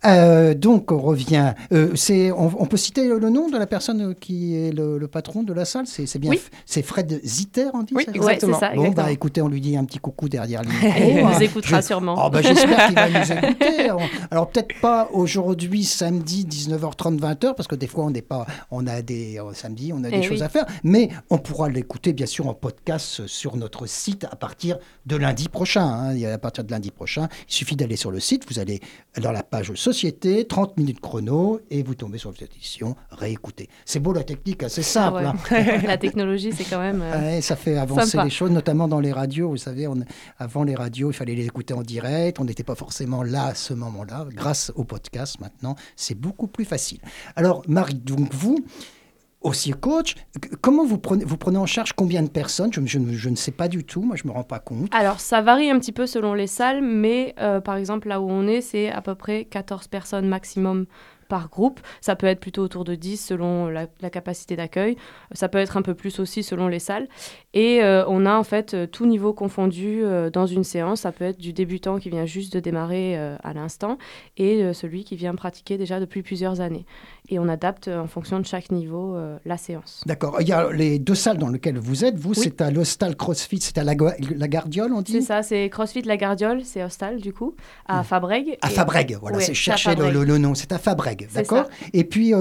Euh, 0.05 0.53
donc 0.53 0.91
on 0.91 0.99
revient. 0.99 1.53
euh, 1.71 1.95
c'est, 1.95 2.31
on, 2.31 2.51
on 2.61 2.65
peut 2.65 2.77
citer 2.77 3.07
le 3.07 3.29
nom 3.29 3.49
de 3.49 3.57
la 3.57 3.67
personne 3.67 4.15
qui 4.15 4.55
est 4.55 4.71
le, 4.71 4.97
le 4.97 5.07
patron 5.07 5.43
de 5.43 5.53
la 5.53 5.65
salle? 5.65 5.87
C'est, 5.87 6.05
c'est 6.05 6.19
bien. 6.19 6.31
Oui. 6.31 6.37
f- 6.37 6.49
C'est 6.65 6.81
Fred 6.81 7.19
Zitter, 7.23 7.67
on 7.73 7.83
dit. 7.83 7.93
Oui, 7.95 8.03
ça? 8.05 8.11
Ouais, 8.11 8.17
exactement. 8.17 8.57
c'est 8.59 8.65
ça, 8.67 8.75
Bon, 8.75 8.89
bah 8.89 9.11
écoutez, 9.11 9.41
on 9.41 9.47
lui 9.47 9.61
dit 9.61 9.77
un 9.77 9.85
petit 9.85 9.99
coucou 9.99 10.29
derrière 10.29 10.63
lui. 10.63 10.71
Il 10.99 11.23
nous 11.25 11.41
écoutera 11.43 11.81
sûrement. 11.81 12.15
Oh, 12.17 12.29
bah, 12.29 12.41
j'espère 12.41 12.87
qu'il 12.87 12.95
va 12.95 13.09
nous 13.09 13.31
écouter. 13.31 13.79
Alors, 13.89 14.01
alors, 14.31 14.49
peut-être 14.49 14.79
pas 14.81 15.09
aujourd'hui, 15.13 15.83
samedi, 15.83 16.45
19h30, 16.49 17.19
20h, 17.19 17.55
parce 17.55 17.67
que 17.67 17.75
des 17.75 17.87
fois, 17.87 18.05
on 18.05 18.09
n'est 18.11 18.21
pas, 18.21 18.45
on 18.71 18.87
a 18.87 19.01
des, 19.01 19.39
euh, 19.39 19.53
samedi, 19.53 19.91
on 19.93 20.03
a 20.03 20.09
des 20.09 20.17
Eh 20.17 20.23
choses 20.23 20.39
oui. 20.39 20.43
à 20.45 20.49
faire. 20.49 20.65
Mais 20.83 21.09
on 21.29 21.37
pourra 21.37 21.69
l'écouter 21.69 22.13
bien 22.13 22.25
sûr 22.25 22.47
en 22.47 22.53
podcast 22.53 23.27
sur 23.27 23.55
notre 23.57 23.85
site 23.85 24.25
à 24.25 24.35
partir 24.35 24.77
de 25.05 25.15
lundi 25.15 25.49
prochain. 25.49 25.85
hein. 25.85 26.23
À 26.31 26.37
partir 26.37 26.63
de 26.63 26.71
lundi 26.71 26.91
prochain, 26.91 27.27
il 27.47 27.53
suffit 27.53 27.75
d'aller 27.75 27.95
sur 27.95 28.11
le 28.11 28.19
site, 28.19 28.45
vous 28.51 28.59
allez 28.59 28.79
dans 29.21 29.31
la 29.31 29.43
page 29.43 29.73
Société, 29.73 30.45
30 30.45 30.77
minutes 30.77 30.99
chrono, 30.99 31.59
et 31.69 31.83
vous 31.83 31.95
tombez 31.95 32.17
sur 32.17 32.31
cette 32.37 32.53
édition, 32.55 32.95
réécouter. 33.11 33.69
C'est 33.85 33.99
beau 33.99 34.13
la 34.13 34.23
technique, 34.23 34.63
hein, 34.63 34.67
c'est 34.69 34.81
simple. 34.83 35.23
Ouais. 35.23 35.25
hein. 35.25 35.81
La 35.87 35.97
technologie, 35.97 36.51
c'est 36.55 36.63
quand 36.65 36.79
même. 36.79 37.01
euh, 37.01 37.19
Ouais, 37.35 37.41
ça 37.41 37.55
fait 37.55 37.77
avancer 37.77 38.11
Sympa. 38.11 38.23
les 38.25 38.29
choses, 38.29 38.51
notamment 38.51 38.87
dans 38.87 38.99
les 38.99 39.11
radios. 39.11 39.49
Vous 39.49 39.57
savez, 39.57 39.87
on- 39.87 39.95
avant 40.37 40.63
les 40.63 40.75
radios, 40.75 41.11
il 41.11 41.13
fallait 41.13 41.35
les 41.35 41.45
écouter 41.45 41.73
en 41.73 41.81
direct. 41.81 42.39
On 42.39 42.45
n'était 42.45 42.63
pas 42.63 42.75
forcément 42.75 43.23
là 43.23 43.45
à 43.47 43.55
ce 43.55 43.73
moment-là. 43.73 44.25
Grâce 44.33 44.71
au 44.75 44.83
podcast, 44.83 45.39
maintenant, 45.39 45.75
c'est 45.95 46.15
beaucoup 46.15 46.47
plus 46.47 46.65
facile. 46.65 46.99
Alors, 47.35 47.63
Marie, 47.67 47.95
donc 47.95 48.33
vous, 48.33 48.59
aussi 49.41 49.71
coach, 49.71 50.15
comment 50.61 50.85
vous 50.85 50.97
prenez, 50.97 51.25
vous 51.25 51.37
prenez 51.37 51.57
en 51.57 51.65
charge 51.65 51.93
combien 51.93 52.21
de 52.21 52.29
personnes? 52.29 52.71
Je, 52.73 52.99
ne- 52.99 53.35
sais 53.35 53.51
pas 53.51 53.67
du 53.67 53.83
tout, 53.83 54.01
moi 54.01 54.15
je 54.15 54.23
ne 54.23 54.29
me 54.29 54.33
rends 54.33 54.43
pas 54.43 54.59
compte. 54.59 54.93
Alors, 54.93 55.19
ça 55.19 55.41
varie 55.41 55.69
un 55.69 55.79
petit 55.79 55.91
peu 55.91 56.05
selon 56.05 56.33
les 56.33 56.47
salles, 56.47 56.81
mais 56.81 57.33
euh, 57.39 57.59
par 57.59 57.75
exemple, 57.75 58.07
là 58.07 58.21
où 58.21 58.29
on 58.29 58.47
est, 58.47 58.61
c'est 58.61 58.91
à 58.91 59.01
peu 59.01 59.15
près 59.15 59.45
14 59.45 59.87
personnes 59.87 60.27
maximum 60.27 60.85
par 61.27 61.49
groupe. 61.49 61.79
Ça 62.01 62.17
peut 62.17 62.27
être 62.27 62.41
plutôt 62.41 62.61
autour 62.61 62.83
de 62.83 62.93
10 62.93 63.15
selon 63.15 63.69
la 63.69 64.09
capacité 64.09 64.57
d'accueil. 64.57 64.97
Ça 65.31 65.47
peut 65.47 65.59
être 65.59 65.77
un 65.77 65.81
peu 65.81 65.95
plus 65.95 66.19
aussi 66.19 66.43
selon 66.43 66.67
les 66.67 66.79
salles. 66.79 67.07
Et 67.53 67.83
euh, 67.83 68.05
on 68.07 68.25
a 68.25 68.33
en 68.35 68.43
fait 68.43 68.73
euh, 68.73 68.87
tout 68.87 69.05
niveau 69.05 69.33
confondu 69.33 70.01
euh, 70.03 70.29
dans 70.29 70.45
une 70.45 70.63
séance. 70.63 71.01
Ça 71.01 71.11
peut 71.11 71.25
être 71.25 71.37
du 71.39 71.51
débutant 71.51 71.99
qui 71.99 72.09
vient 72.09 72.25
juste 72.25 72.53
de 72.53 72.59
démarrer 72.59 73.17
à 73.43 73.53
l'instant 73.53 73.97
et 74.37 74.73
celui 74.73 75.03
qui 75.03 75.15
vient 75.15 75.35
pratiquer 75.35 75.77
déjà 75.77 75.99
depuis 75.99 76.21
plusieurs 76.21 76.61
années. 76.61 76.85
Et 77.29 77.39
on 77.39 77.47
adapte 77.49 77.87
en 77.87 78.07
fonction 78.07 78.39
de 78.39 78.45
chaque 78.45 78.71
niveau 78.71 79.17
la 79.45 79.57
séance. 79.57 80.03
D'accord. 80.05 80.37
Il 80.41 80.47
y 80.47 80.51
a 80.53 80.71
les 80.71 80.99
deux 80.99 81.15
salles 81.15 81.37
dans 81.37 81.49
lesquelles 81.49 81.77
vous 81.77 82.05
êtes. 82.05 82.17
Vous, 82.17 82.29
Oui. 82.31 82.37
c'est 82.41 82.61
à 82.61 82.71
l'Hostal 82.71 83.15
CrossFit, 83.15 83.59
c'est 83.61 83.77
à 83.77 83.83
la, 83.83 83.93
la 84.35 84.47
Gardiole, 84.47 84.91
on 84.93 85.01
dit? 85.01 85.13
C'est 85.13 85.21
ça, 85.21 85.43
c'est 85.43 85.69
CrossFit 85.69 86.01
La 86.03 86.17
Gardiole, 86.17 86.61
c'est 86.63 86.83
Hostal 86.83 87.19
du 87.19 87.33
coup, 87.33 87.55
à 87.87 88.03
Fabrègue. 88.03 88.57
À 88.61 88.69
Et- 88.69 88.73
Fabrègue, 88.73 89.17
voilà, 89.19 89.37
Ouais, 89.37 89.43
c'est 89.43 89.53
chercher 89.53 89.91
le, 89.91 89.95
Fabrègue. 89.97 90.13
le- 90.13 90.23
le 90.23 90.37
nom, 90.37 90.55
c'est 90.55 90.71
à 90.71 90.77
C'est 90.77 91.33
d'accord? 91.33 91.65
Et 91.93 92.03
puis, 92.03 92.33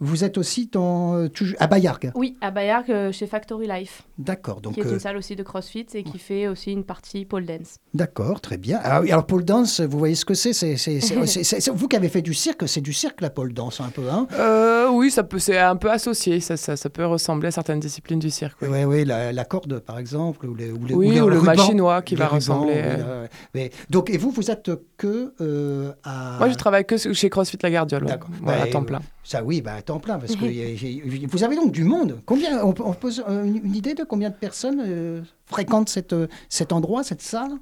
vous 0.00 0.24
êtes 0.24 0.38
aussi 0.38 0.68
dans, 0.72 1.26
à 1.58 1.66
Bayargues, 1.66 2.12
Oui, 2.14 2.36
à 2.40 2.50
Bayargues, 2.50 3.12
chez 3.12 3.26
Factory 3.26 3.66
Life, 3.66 4.02
d'accord, 4.18 4.41
donc, 4.60 4.74
qui 4.74 4.80
est 4.80 4.86
euh, 4.86 4.92
une 4.92 5.00
salle 5.00 5.16
aussi 5.16 5.36
de 5.36 5.42
CrossFit 5.42 5.86
et 5.94 6.02
qui 6.02 6.18
fait 6.18 6.48
aussi 6.48 6.72
une 6.72 6.84
partie 6.84 7.24
pole 7.24 7.46
dance. 7.46 7.76
d'accord, 7.94 8.40
très 8.40 8.56
bien. 8.58 8.80
Ah, 8.82 9.00
oui, 9.00 9.10
alors, 9.10 9.26
pole 9.26 9.44
dance, 9.44 9.80
vous 9.80 9.98
voyez 9.98 10.14
ce 10.14 10.24
que 10.24 10.34
c'est 10.34 10.52
c'est, 10.52 10.76
Vous 11.74 11.88
qui 11.88 11.96
avez 11.96 12.08
fait 12.08 12.22
du 12.22 12.34
cirque, 12.34 12.68
c'est 12.68 12.80
du 12.80 12.92
cirque 12.92 13.20
la 13.20 13.30
pole 13.30 13.52
dance, 13.52 13.80
un 13.80 13.88
peu, 13.90 14.08
hein? 14.10 14.26
Euh, 14.34 14.88
oui, 14.90 15.10
ça 15.10 15.22
peut, 15.22 15.38
c'est 15.38 15.58
un 15.58 15.76
peu 15.76 15.90
associé. 15.90 16.40
Ça, 16.40 16.56
ça, 16.56 16.76
ça 16.76 16.90
peut 16.90 17.06
ressembler 17.06 17.48
à 17.48 17.50
certaines 17.50 17.80
disciplines 17.80 18.18
du 18.18 18.30
cirque. 18.30 18.58
oui. 18.62 18.68
Oui, 18.84 19.04
la, 19.04 19.32
la 19.32 19.44
corde, 19.44 19.78
par 19.78 19.98
exemple, 19.98 20.46
ou, 20.46 20.54
les, 20.54 20.70
ou, 20.70 20.84
les- 20.86 20.94
Oui, 20.94 21.10
les 21.10 21.20
ou 21.20 21.28
le 21.28 21.38
rubans. 21.38 21.56
machinois 21.56 22.02
qui 22.02 22.14
va 22.16 22.26
ressembler. 22.28 22.74
oui, 22.74 22.80
euh, 22.84 23.26
mais- 23.54 23.70
donc, 23.90 24.10
et 24.10 24.18
vous, 24.18 24.30
vous 24.30 24.50
êtes 24.50 24.70
que 24.96 25.32
euh, 25.40 25.92
à... 26.04 26.36
Moi, 26.38 26.48
je 26.50 26.54
travaille 26.56 26.84
que 26.84 26.96
chez 26.96 27.30
CrossFit 27.30 27.58
La 27.62 27.70
Gardiole, 27.70 28.04
ouais. 28.04 28.10
D'accord. 28.10 28.30
Bah, 28.42 28.54
à 28.62 28.66
temps 28.66 28.82
euh, 28.82 28.86
plein. 28.86 29.00
Ça, 29.24 29.42
oui, 29.44 29.60
bah, 29.62 29.74
à 29.74 29.82
temps 29.82 30.00
plein, 30.00 30.18
parce 30.18 30.34
que 30.34 30.44
y 30.44 30.62
a- 30.62 30.70
y 30.70 31.24
a- 31.24 31.28
vous 31.28 31.44
avez 31.44 31.54
donc 31.56 31.70
du 31.70 31.84
monde. 31.84 32.20
Combien, 32.26 32.62
on, 32.64 32.74
on 32.84 32.92
pose 32.92 33.22
euh, 33.28 33.44
une, 33.44 33.64
une 33.64 33.74
idée 33.76 33.94
de 33.94 34.02
combien 34.02 34.30
de 34.30 34.34
personnes 34.34 34.82
euh, 34.84 35.20
fréquentent 35.46 35.88
cette, 35.88 36.12
euh, 36.12 36.26
cet 36.48 36.72
endroit, 36.72 37.04
cette 37.04 37.22
salle? 37.22 37.52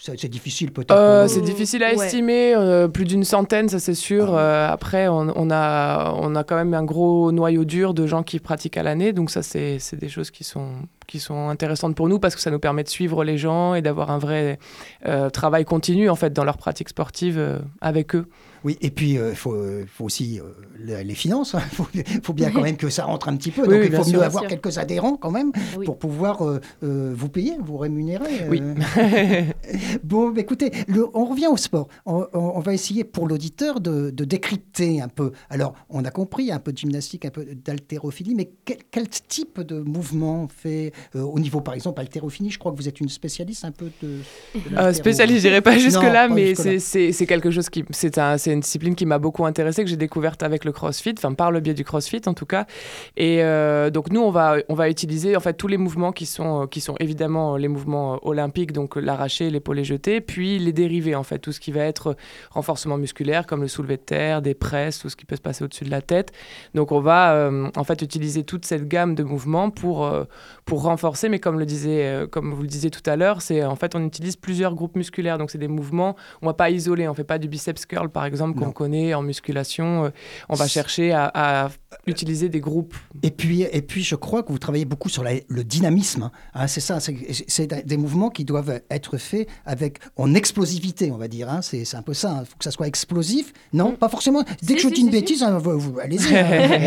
C'est 0.00 0.28
difficile 0.28 0.70
peut-être. 0.72 0.90
Euh, 0.92 1.28
c'est 1.28 1.40
difficile 1.40 1.82
à 1.84 1.94
Ouais. 1.94 2.04
estimer, 2.04 2.52
euh, 2.54 2.88
plus 2.88 3.04
d'une 3.04 3.22
centaine, 3.24 3.68
ça 3.70 3.78
c'est 3.78 3.94
sûr. 3.94 4.34
Ah. 4.34 4.38
Euh, 4.38 4.68
après, 4.72 5.06
on, 5.08 5.32
on 5.34 5.50
a, 5.52 6.12
on 6.20 6.34
a 6.34 6.42
quand 6.44 6.56
même 6.56 6.74
un 6.74 6.82
gros 6.82 7.30
noyau 7.32 7.64
dur 7.64 7.94
de 7.94 8.06
gens 8.06 8.22
qui 8.24 8.38
pratiquent 8.40 8.76
à 8.76 8.82
l'année, 8.82 9.12
donc 9.14 9.30
ça 9.30 9.42
c'est 9.42 9.78
c'est 9.78 9.96
des 9.96 10.08
choses 10.10 10.30
qui 10.32 10.42
sont, 10.44 10.70
qui 11.06 11.20
sont 11.20 11.48
intéressantes 11.48 11.94
pour 11.94 12.08
nous 12.08 12.18
parce 12.18 12.34
que 12.34 12.42
ça 12.42 12.50
nous 12.50 12.58
permet 12.58 12.82
de 12.82 12.88
suivre 12.88 13.22
les 13.24 13.38
gens 13.38 13.74
et 13.74 13.82
d'avoir 13.82 14.10
un 14.10 14.18
vrai 14.18 14.58
euh, 15.06 15.30
travail 15.30 15.64
continu 15.64 16.10
en 16.10 16.16
fait 16.16 16.32
dans 16.34 16.44
leur 16.44 16.58
pratique 16.58 16.88
sportive 16.90 17.38
euh, 17.38 17.60
avec 17.80 18.14
eux. 18.16 18.26
Oui, 18.64 18.78
et 18.80 18.90
puis 18.90 19.12
il 19.12 19.34
faut, 19.34 19.52
euh, 19.52 19.84
faut 19.86 20.04
aussi 20.04 20.40
euh, 20.40 21.02
les, 21.04 21.14
finances. 21.14 21.54
Il 21.54 21.60
faut, 21.76 21.86
faut 22.22 22.32
bien 22.32 22.50
quand 22.50 22.62
même 22.62 22.76
que 22.76 22.88
ça 22.88 23.04
rentre 23.04 23.28
un 23.28 23.36
petit 23.36 23.50
peu. 23.50 23.62
Oui, 23.62 23.68
donc 23.68 23.80
oui, 23.82 23.88
il 23.92 23.96
faut 23.96 24.10
mieux 24.10 24.22
avoir 24.22 24.42
sûr. 24.44 24.48
quelques 24.50 24.78
adhérents 24.78 25.16
quand 25.16 25.30
même 25.30 25.52
Oui. 25.76 25.84
pour 25.86 25.98
pouvoir 25.98 26.42
euh, 26.46 26.60
euh, 26.82 27.12
vous 27.14 27.28
payer, 27.28 27.52
vous 27.62 27.76
rémunérer. 27.76 28.42
euh. 28.42 28.48
Oui. 28.50 28.62
Bon, 30.02 30.30
bah, 30.30 30.40
écoutez, 30.40 30.70
le- 30.88 31.06
on 31.14 31.24
revient 31.24 31.46
au 31.48 31.56
sport. 31.56 31.88
On, 32.06 32.26
on- 32.32 32.52
on 32.56 32.60
va 32.60 32.72
essayer 32.74 33.04
pour 33.04 33.26
l'auditeur 33.26 33.80
de, 33.80 34.10
de 34.10 34.24
décrypter 34.24 35.00
un 35.00 35.08
peu. 35.08 35.32
Alors, 35.50 35.74
on 35.90 36.04
a 36.04 36.10
compris 36.10 36.52
un 36.52 36.58
peu 36.58 36.72
de 36.72 36.78
gymnastique, 36.78 37.24
un 37.24 37.30
peu 37.30 37.44
d'haltérophilie, 37.44 38.34
mais 38.34 38.50
quel, 38.64 38.78
quel 38.90 39.08
type 39.08 39.60
de 39.60 39.80
mouvement 39.80 40.44
on 40.44 40.48
fait 40.48 40.92
euh, 41.16 41.22
au 41.22 41.38
niveau, 41.38 41.60
par 41.60 41.74
exemple, 41.74 42.00
haltérophilie? 42.00 42.50
Je 42.50 42.58
crois 42.58 42.72
que 42.72 42.76
vous 42.76 42.88
êtes 42.88 43.00
une 43.00 43.08
spécialiste 43.08 43.64
un 43.64 43.72
peu 43.72 43.86
de. 44.02 44.18
de 44.54 44.76
Euh, 44.76 44.92
spécialiste, 44.92 45.38
je 45.42 45.48
dirais 45.48 45.60
pas 45.62 45.76
jusque-là, 45.78 46.28
mais 46.28 46.54
c'est- 46.54 47.26
quelque 47.26 47.50
chose 47.50 47.68
qui. 47.70 47.84
C'est 47.90 48.18
un, 48.18 48.36
une 48.54 48.60
discipline 48.60 48.94
qui 48.94 49.06
m'a 49.06 49.18
beaucoup 49.18 49.44
intéressée, 49.46 49.84
que 49.84 49.90
j'ai 49.90 49.96
découverte 49.96 50.42
avec 50.42 50.64
le 50.64 50.72
crossfit, 50.72 51.14
enfin 51.16 51.34
par 51.34 51.50
le 51.50 51.60
biais 51.60 51.74
du 51.74 51.84
crossfit 51.84 52.22
en 52.26 52.34
tout 52.34 52.46
cas. 52.46 52.66
Et 53.16 53.42
euh, 53.42 53.90
donc, 53.90 54.10
nous, 54.10 54.20
on 54.20 54.30
va, 54.30 54.56
on 54.68 54.74
va 54.74 54.88
utiliser 54.88 55.36
en 55.36 55.40
fait 55.40 55.54
tous 55.54 55.68
les 55.68 55.76
mouvements 55.76 56.12
qui 56.12 56.26
sont, 56.26 56.62
euh, 56.62 56.66
qui 56.66 56.80
sont 56.80 56.96
évidemment 57.00 57.56
les 57.56 57.68
mouvements 57.68 58.14
euh, 58.14 58.18
olympiques, 58.22 58.72
donc 58.72 58.96
l'arraché, 58.96 59.50
l'épaulé 59.50 59.84
jeté, 59.84 60.20
puis 60.20 60.58
les 60.58 60.72
dérivés 60.72 61.14
en 61.14 61.22
fait, 61.22 61.38
tout 61.38 61.52
ce 61.52 61.60
qui 61.60 61.72
va 61.72 61.82
être 61.82 62.16
renforcement 62.50 62.96
musculaire, 62.96 63.46
comme 63.46 63.60
le 63.60 63.68
soulevé 63.68 63.96
de 63.96 64.02
terre, 64.02 64.42
des 64.42 64.54
presses, 64.54 64.98
tout 64.98 65.08
ce 65.08 65.16
qui 65.16 65.24
peut 65.24 65.36
se 65.36 65.40
passer 65.40 65.64
au-dessus 65.64 65.84
de 65.84 65.90
la 65.90 66.02
tête. 66.02 66.32
Donc, 66.74 66.92
on 66.92 67.00
va 67.00 67.34
euh, 67.34 67.70
en 67.76 67.84
fait 67.84 68.02
utiliser 68.02 68.44
toute 68.44 68.64
cette 68.64 68.88
gamme 68.88 69.14
de 69.14 69.22
mouvements 69.22 69.70
pour, 69.70 70.04
euh, 70.04 70.24
pour 70.64 70.82
renforcer, 70.82 71.28
mais 71.28 71.38
comme, 71.38 71.58
le 71.58 71.66
disait, 71.66 72.04
euh, 72.04 72.26
comme 72.26 72.52
vous 72.52 72.62
le 72.62 72.68
disiez 72.68 72.90
tout 72.90 73.08
à 73.08 73.16
l'heure, 73.16 73.42
c'est 73.42 73.64
en 73.64 73.76
fait 73.76 73.94
on 73.94 74.04
utilise 74.04 74.36
plusieurs 74.36 74.74
groupes 74.74 74.96
musculaires, 74.96 75.38
donc 75.38 75.50
c'est 75.50 75.58
des 75.58 75.68
mouvements, 75.68 76.16
on 76.42 76.46
va 76.46 76.54
pas 76.54 76.70
isoler, 76.70 77.08
on 77.08 77.14
fait 77.14 77.24
pas 77.24 77.38
du 77.38 77.48
biceps 77.48 77.86
curl 77.86 78.08
par 78.08 78.24
exemple 78.24 78.43
Qu'on 78.52 78.72
connaît 78.72 79.14
en 79.14 79.22
musculation, 79.22 80.06
euh, 80.06 80.10
on 80.48 80.54
va 80.54 80.66
chercher 80.68 81.12
à, 81.12 81.30
à 81.34 81.70
utiliser 82.06 82.48
des 82.48 82.60
groupes. 82.60 82.94
Et 83.22 83.30
puis, 83.30 83.62
et 83.62 83.82
puis, 83.82 84.02
je 84.02 84.16
crois 84.16 84.42
que 84.42 84.52
vous 84.52 84.58
travaillez 84.58 84.84
beaucoup 84.84 85.08
sur 85.08 85.22
la- 85.24 85.34
le 85.48 85.64
dynamisme. 85.64 86.30
hein. 86.54 86.66
c'est 86.66 86.80
ça, 86.80 86.98
c'est 87.00 87.86
des 87.86 87.96
mouvements 87.96 88.30
qui 88.30 88.44
doivent 88.44 88.80
être 88.90 89.16
faits 89.16 89.48
avec 89.64 89.98
en 90.16 90.34
explosivité, 90.34 91.10
on 91.12 91.16
va 91.16 91.28
dire. 91.28 91.48
hein. 91.48 91.60
C'est 91.62 91.94
un 91.94 92.02
peu 92.02 92.14
ça. 92.14 92.38
Il 92.40 92.46
faut 92.46 92.56
que 92.58 92.64
ça 92.64 92.70
soit 92.70 92.86
explosif. 92.88 93.52
Non, 93.72 93.92
pas 93.92 94.08
forcément. 94.08 94.42
Dès 94.62 94.66
Si, 94.68 94.74
que 94.74 94.80
je 94.82 94.88
si, 94.88 94.94
dis 94.94 95.00
une 95.02 95.06
si, 95.06 95.12
bêtise, 95.12 95.42
hein, 95.42 95.56
vous, 95.58 95.78
vous- 95.78 95.98
allez-y. 96.00 96.36
hein. 96.36 96.80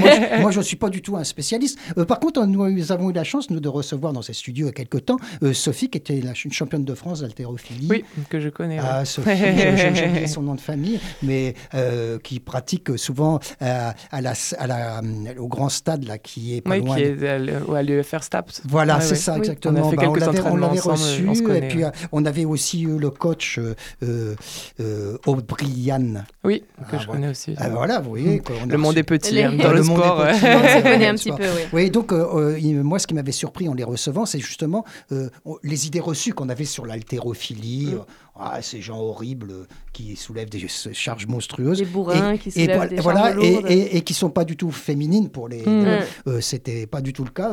Moi, 0.00 0.10
je- 0.10 0.40
moi, 0.40 0.50
je 0.50 0.58
ne 0.58 0.64
suis 0.64 0.76
pas 0.76 0.90
du 0.90 1.00
tout 1.00 1.16
un 1.16 1.24
spécialiste. 1.24 1.78
Euh, 1.96 2.04
par 2.04 2.18
contre, 2.20 2.44
nous 2.44 2.92
avons 2.92 3.10
eu 3.10 3.12
la 3.12 3.24
chance 3.24 3.48
nous, 3.50 3.60
de 3.60 3.68
recevoir 3.68 4.12
dans 4.12 4.22
ces 4.22 4.32
studios 4.32 4.66
il 4.66 4.68
y 4.68 4.70
a 4.70 4.72
quelque 4.72 4.98
temps 4.98 5.16
euh, 5.42 5.52
Sophie, 5.52 5.88
qui 5.88 5.98
était 5.98 6.20
la 6.20 6.32
une 6.44 6.52
championne 6.52 6.84
de 6.84 6.94
France 6.94 7.20
d'haltérophilie. 7.20 7.86
Oui, 7.88 8.04
que 8.28 8.40
je 8.40 8.48
connais. 8.48 8.78
ouais. 8.80 8.86
Ah, 8.86 9.04
Sophie, 9.04 9.30
j'ai 9.36 10.08
oublié 10.08 10.26
son 10.26 10.42
nom 10.42 10.54
de 10.54 10.60
famille, 10.64 10.98
mais 11.22 11.54
euh, 11.74 12.18
qui 12.18 12.40
pratique 12.40 12.98
souvent 12.98 13.38
euh, 13.62 13.90
à 14.10 14.20
la, 14.20 14.32
à 14.58 14.66
la, 14.66 15.00
au 15.38 15.46
grand 15.48 15.68
stade 15.68 16.04
là, 16.04 16.18
qui 16.18 16.56
est 16.56 16.60
pas 16.60 16.70
Oui, 16.72 16.80
loin. 16.80 16.96
qui 16.96 17.02
est 17.02 17.28
à 17.28 17.82
l'UFR 17.82 18.22
STAPS. 18.22 18.62
Voilà, 18.66 18.96
Ouais, 18.96 19.02
c'est 19.02 19.10
ouais. 19.10 19.16
ça 19.16 19.36
exactement. 19.36 19.80
On 19.80 19.86
a 19.88 19.90
fait 19.90 19.96
Bah, 19.96 20.02
l'avait- 20.26 20.38
on 20.38 20.40
entraînements 20.40 20.66
l'avait 20.68 20.78
ensemble, 20.80 20.92
reçu, 20.98 21.28
on 21.28 21.34
se 21.34 21.42
et 21.64 21.68
puis 21.68 21.78
ouais. 21.84 21.84
euh, 21.84 22.06
on 22.12 22.24
avait 22.24 22.44
aussi 22.44 22.82
eu 22.82 22.98
le 22.98 23.10
coach 23.10 23.58
euh, 23.58 23.74
euh, 24.02 24.34
euh, 24.80 25.16
O'Brien. 25.26 26.24
Oui, 26.44 26.62
que 26.90 26.96
Ah, 26.96 26.98
je 26.98 27.06
ouais. 27.06 27.12
connais 27.12 27.28
aussi. 27.28 27.54
Ah, 27.58 27.68
voilà, 27.68 28.00
vous 28.00 28.10
voyez. 28.10 28.40
quoi, 28.40 28.56
on 28.64 28.68
a 28.68 28.72
Le 28.72 28.78
monde 28.78 28.94
reçu- 28.94 29.00
est 29.00 29.02
petit 29.04 29.34
Les- 29.34 29.42
hein, 29.44 29.52
dans 29.56 29.70
Le 29.70 29.76
le, 29.78 29.82
sport. 29.84 30.24
petit. 30.26 30.44
ouais. 30.44 30.54
On 30.54 30.58
se 30.78 30.82
connaît 30.82 30.96
Ouais, 30.98 31.06
un 31.06 31.12
le 31.12 31.16
petit 31.18 31.22
sport. 31.24 31.38
peu, 31.38 31.44
oui. 31.44 31.62
Oui, 31.72 31.90
donc 31.90 32.12
euh, 32.12 32.56
euh, 32.56 32.82
moi, 32.82 32.98
ce 32.98 33.06
qui 33.06 33.14
m'avait 33.14 33.32
surpris 33.32 33.68
en 33.68 33.74
les 33.74 33.84
recevant, 33.84 34.26
c'est 34.26 34.38
justement 34.40 34.84
euh, 35.12 35.28
les 35.62 35.86
idées 35.86 36.00
reçues 36.00 36.32
qu'on 36.32 36.48
avait 36.48 36.64
sur 36.64 36.86
l'haltérophilie. 36.86 37.94
Ah, 38.36 38.60
ces 38.62 38.80
gens 38.80 38.98
horribles 38.98 39.50
euh, 39.52 39.64
qui 39.92 40.16
soulèvent 40.16 40.50
des 40.50 40.66
charges 40.66 41.26
monstrueuses. 41.28 41.78
Des 41.78 41.84
bourrins 41.84 42.32
Et- 42.32 42.38
qui 42.38 42.48
et 42.48 42.52
soulèvent 42.52 42.76
voilà- 42.76 42.90
des 42.90 43.00
voilà, 43.00 43.20
charges 43.32 43.44
et, 43.44 43.52
lourdes. 43.52 43.66
et, 43.70 43.96
et 43.96 44.00
qui 44.02 44.12
sont 44.12 44.30
pas 44.30 44.44
du 44.44 44.56
tout 44.56 44.72
féminines 44.72 45.28
pour 45.28 45.48
les. 45.48 45.62
Mm. 45.64 45.84
les- 45.84 46.00
euh, 46.26 46.40
C'était 46.40 46.86
pas 46.88 47.00
du 47.00 47.12
tout 47.12 47.22
le 47.24 47.30
cas. 47.30 47.52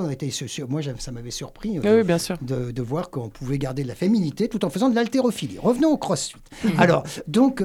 Moi, 0.67 0.81
ça 0.97 1.11
m'avait 1.11 1.29
surpris. 1.29 1.77
euh, 1.77 1.81
Oui, 1.83 1.89
oui, 1.97 2.03
bien 2.03 2.17
sûr. 2.17 2.35
de, 2.41 2.71
de 2.71 2.81
voir 2.81 3.11
qu'on 3.11 3.29
pouvait 3.29 3.59
garder 3.59 3.83
de 3.83 3.87
la 3.87 3.93
féminité 3.95 4.49
tout 4.49 4.65
en 4.65 4.71
faisant 4.71 4.89
de 4.89 4.95
l'haltérophilie. 4.95 5.59
Revenons 5.59 5.89
au 5.91 5.97
crossfit. 5.97 6.35
Mhm. 6.63 6.71
Alors, 6.79 7.03
donc, 7.27 7.63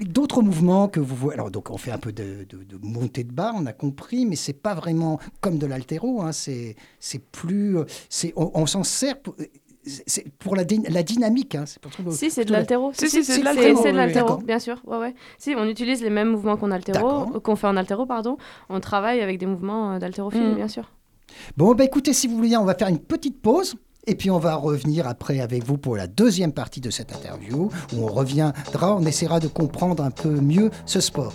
d'autres 0.00 0.42
mouvements 0.42 0.88
que 0.88 0.98
vous 0.98 1.14
voyez. 1.14 1.34
Alors, 1.38 1.52
donc, 1.52 1.70
on 1.70 1.78
fait 1.78 1.92
un 1.92 1.98
peu 1.98 2.10
de, 2.12 2.46
de- 2.48 2.64
de 2.64 2.78
montée 2.82 3.22
de 3.22 3.32
barre, 3.32 3.54
on 3.56 3.66
a 3.66 3.72
compris, 3.72 4.26
mais 4.26 4.34
c'est 4.36 4.52
pas 4.52 4.74
vraiment 4.74 5.20
comme 5.40 5.58
de 5.58 5.66
l'haltéro. 5.66 6.20
Hein, 6.22 6.32
c'est 6.32 6.74
plus. 7.30 7.76
on 8.34 8.50
on 8.54 8.66
s'en 8.66 8.82
sert 8.82 9.20
pour, 9.20 9.36
c'est 10.06 10.28
pour 10.38 10.56
la, 10.56 10.64
la 10.88 11.02
dynamique. 11.02 11.54
Hein, 11.54 11.64
c'est 11.66 11.78
pour 11.80 11.90
que- 11.92 12.10
Si, 12.10 12.30
c'est 12.30 12.44
de 12.44 12.52
l'altéro. 12.52 12.90
Si, 12.92 13.08
si, 13.08 13.22
c'est 13.24 13.38
de 13.38 13.44
c'est 13.82 13.92
de 13.92 13.96
l'altéro, 13.96 14.36
bien 14.38 14.58
sûr. 14.58 14.80
Ouais, 14.86 14.98
ouais. 14.98 15.14
Si, 15.38 15.54
on 15.56 15.64
utilise 15.64 16.02
les 16.02 16.10
mêmes 16.10 16.30
mouvements 16.30 16.56
qu'on 16.56 16.70
altéro, 16.70 17.36
euh, 17.36 17.40
qu'on 17.40 17.56
fait 17.56 17.66
en 17.68 17.76
altéro, 17.76 18.06
pardon. 18.06 18.36
On 18.68 18.80
travaille 18.80 19.20
avec 19.20 19.38
des 19.38 19.46
mouvements 19.46 19.92
euh, 19.92 19.98
d'haltérophilie, 19.98 20.52
Mm. 20.52 20.54
bien 20.56 20.68
sûr. 20.68 20.90
Bon, 21.56 21.74
bah, 21.74 21.84
écoutez, 21.84 22.12
si 22.12 22.26
vous 22.26 22.36
voulez, 22.36 22.56
on 22.56 22.64
va 22.64 22.74
faire 22.74 22.88
une 22.88 22.98
petite 22.98 23.40
pause. 23.40 23.76
Et 24.08 24.14
puis 24.14 24.30
on 24.30 24.38
va 24.38 24.54
revenir 24.54 25.08
après 25.08 25.40
avec 25.40 25.64
vous 25.64 25.78
pour 25.78 25.96
la 25.96 26.06
deuxième 26.06 26.52
partie 26.52 26.80
de 26.80 26.90
cette 26.90 27.12
interview, 27.12 27.70
où 27.92 27.96
on 28.04 28.06
reviendra, 28.06 28.94
on 28.94 29.04
essaiera 29.04 29.40
de 29.40 29.48
comprendre 29.48 30.04
un 30.04 30.12
peu 30.12 30.30
mieux 30.30 30.70
ce 30.84 31.00
sport. 31.00 31.32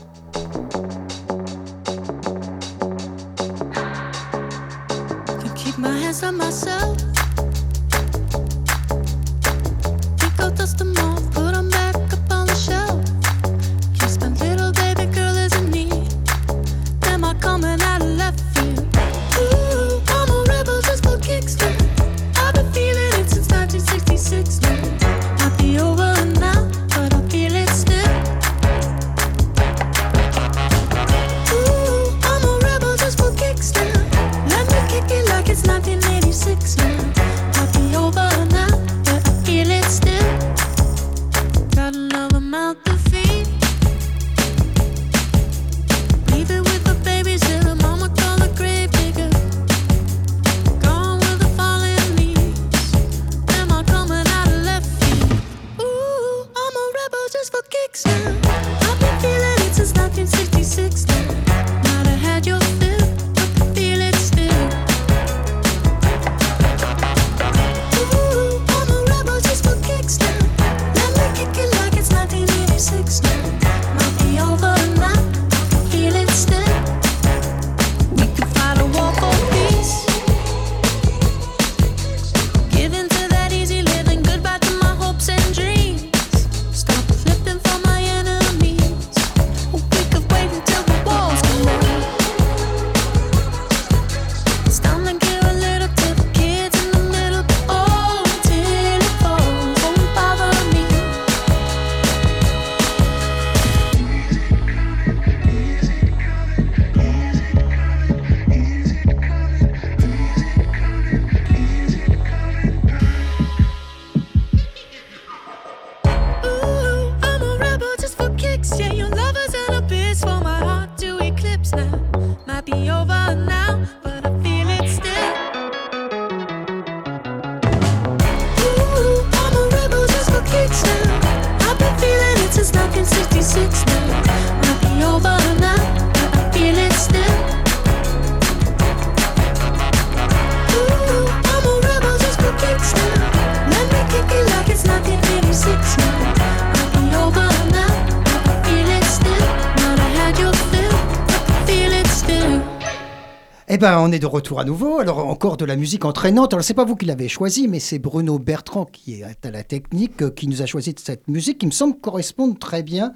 Ben, 153.77 153.99
on 153.99 154.12
est 154.12 154.19
de 154.19 154.25
retour 154.25 154.60
à 154.60 154.65
nouveau. 154.65 154.99
Alors, 154.99 155.25
encore 155.27 155.55
de 155.55 155.63
la 155.65 155.75
musique 155.75 156.03
entraînante. 156.03 156.53
Alors, 156.53 156.63
c'est 156.63 156.73
pas 156.73 156.84
vous 156.84 156.95
qui 156.95 157.05
l'avez 157.05 157.29
choisi, 157.29 157.67
mais 157.67 157.79
c'est 157.79 157.99
Bruno 157.99 158.38
Bertrand 158.38 158.86
qui 158.86 159.21
est 159.21 159.45
à 159.45 159.51
la 159.51 159.63
technique, 159.63 160.21
euh, 160.23 160.29
qui 160.29 160.47
nous 160.47 160.62
a 160.62 160.65
choisi 160.65 160.93
cette 160.97 161.27
musique 161.27 161.60
qui 161.60 161.67
me 161.67 161.71
semble 161.71 161.97
correspondre 161.97 162.57
très 162.60 162.84
bien 162.84 163.13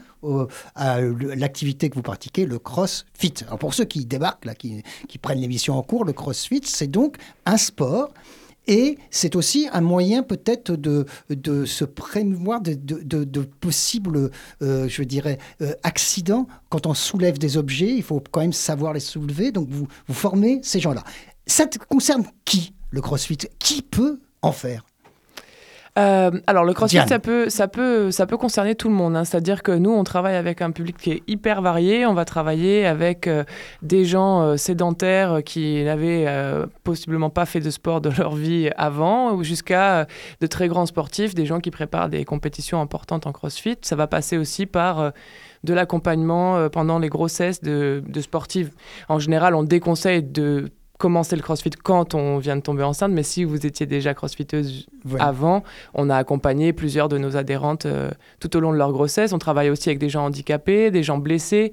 à 0.73 1.01
l'activité 1.01 1.89
que 1.89 1.95
vous 1.95 2.01
pratiquez, 2.01 2.45
le 2.45 2.57
crossfit. 2.57 3.33
Alors, 3.45 3.59
pour 3.59 3.73
ceux 3.73 3.85
qui 3.85 4.05
débarquent, 4.05 4.45
là, 4.45 4.55
qui, 4.55 4.81
qui 5.07 5.17
prennent 5.17 5.39
l'émission 5.39 5.77
en 5.77 5.83
cours, 5.83 6.03
le 6.05 6.13
crossfit, 6.13 6.61
c'est 6.63 6.87
donc 6.87 7.17
un 7.45 7.57
sport 7.57 8.09
et 8.67 8.97
c'est 9.11 9.35
aussi 9.35 9.67
un 9.71 9.81
moyen 9.81 10.23
peut-être 10.23 10.71
de, 10.71 11.05
de 11.29 11.65
se 11.65 11.85
prémouvoir 11.85 12.61
de, 12.61 12.73
de, 12.75 13.41
possibles, 13.41 14.31
euh, 14.61 14.87
je 14.87 15.03
dirais, 15.03 15.37
euh, 15.61 15.73
accidents. 15.83 16.47
Quand 16.69 16.85
on 16.87 16.93
soulève 16.93 17.37
des 17.37 17.57
objets, 17.57 17.93
il 17.95 18.03
faut 18.03 18.21
quand 18.31 18.41
même 18.41 18.53
savoir 18.53 18.93
les 18.93 18.99
soulever. 18.99 19.51
Donc 19.51 19.69
vous, 19.69 19.87
vous 20.07 20.13
formez 20.13 20.59
ces 20.63 20.79
gens-là. 20.79 21.03
Ça 21.47 21.67
concerne 21.89 22.25
qui, 22.43 22.73
le 22.91 23.01
CrossFit? 23.01 23.37
Qui 23.59 23.81
peut 23.81 24.19
en 24.41 24.51
faire? 24.51 24.85
Euh, 25.97 26.31
alors 26.45 26.65
le 26.65 26.73
CrossFit, 26.73 27.07
ça 27.07 27.19
peut, 27.19 27.49
ça 27.49 27.69
peut, 27.69 28.11
ça 28.11 28.25
peut 28.25 28.35
concerner 28.35 28.75
tout 28.75 28.89
le 28.89 28.95
monde. 28.95 29.15
Hein. 29.15 29.23
C'est-à-dire 29.23 29.63
que 29.63 29.71
nous, 29.71 29.91
on 29.91 30.03
travaille 30.03 30.35
avec 30.35 30.61
un 30.61 30.71
public 30.71 30.97
qui 30.97 31.11
est 31.11 31.23
hyper 31.27 31.61
varié. 31.61 32.05
On 32.05 32.13
va 32.13 32.25
travailler 32.25 32.85
avec 32.85 33.27
euh, 33.27 33.45
des 33.81 34.03
gens 34.03 34.41
euh, 34.41 34.57
sédentaires 34.57 35.41
qui 35.45 35.83
n'avaient 35.83 36.27
possiblement 36.83 37.29
pas 37.29 37.45
fait 37.45 37.61
de 37.61 37.69
sport 37.69 38.01
de 38.01 38.09
leur 38.09 38.35
vie 38.35 38.69
avant, 38.77 39.41
jusqu'à 39.41 40.07
de 40.41 40.47
très 40.47 40.67
grands 40.67 40.85
sportifs, 40.85 41.33
des 41.33 41.45
gens 41.45 41.59
qui 41.59 41.71
préparent 41.71 42.09
des 42.09 42.25
compétitions 42.25 42.81
importantes 42.81 43.25
en 43.25 43.31
CrossFit. 43.31 43.77
Ça 43.81 43.95
va 43.95 44.07
passer 44.07 44.37
aussi 44.37 44.65
par 44.65 45.13
de 45.63 45.73
l'accompagnement 45.73 46.69
pendant 46.69 46.99
les 46.99 47.09
grossesses 47.09 47.61
de, 47.61 48.03
de 48.05 48.21
sportives. 48.21 48.71
En 49.07 49.19
général, 49.19 49.55
on 49.55 49.63
déconseille 49.63 50.23
de 50.23 50.69
commencer 50.97 51.35
le 51.35 51.41
crossfit 51.41 51.71
quand 51.71 52.15
on 52.15 52.37
vient 52.37 52.55
de 52.55 52.61
tomber 52.61 52.83
enceinte, 52.83 53.11
mais 53.11 53.23
si 53.23 53.43
vous 53.43 53.65
étiez 53.65 53.85
déjà 53.85 54.13
crossfiteuse 54.13 54.87
avant, 55.19 55.63
on 55.93 56.09
a 56.09 56.15
accompagné 56.15 56.73
plusieurs 56.73 57.09
de 57.09 57.17
nos 57.17 57.37
adhérentes 57.37 57.85
euh, 57.85 58.09
tout 58.39 58.55
au 58.55 58.59
long 58.59 58.71
de 58.71 58.77
leur 58.77 58.91
grossesse. 58.91 59.33
On 59.33 59.39
travaille 59.39 59.69
aussi 59.69 59.89
avec 59.89 59.99
des 59.99 60.09
gens 60.09 60.25
handicapés, 60.25 60.91
des 60.91 61.03
gens 61.03 61.17
blessés. 61.17 61.71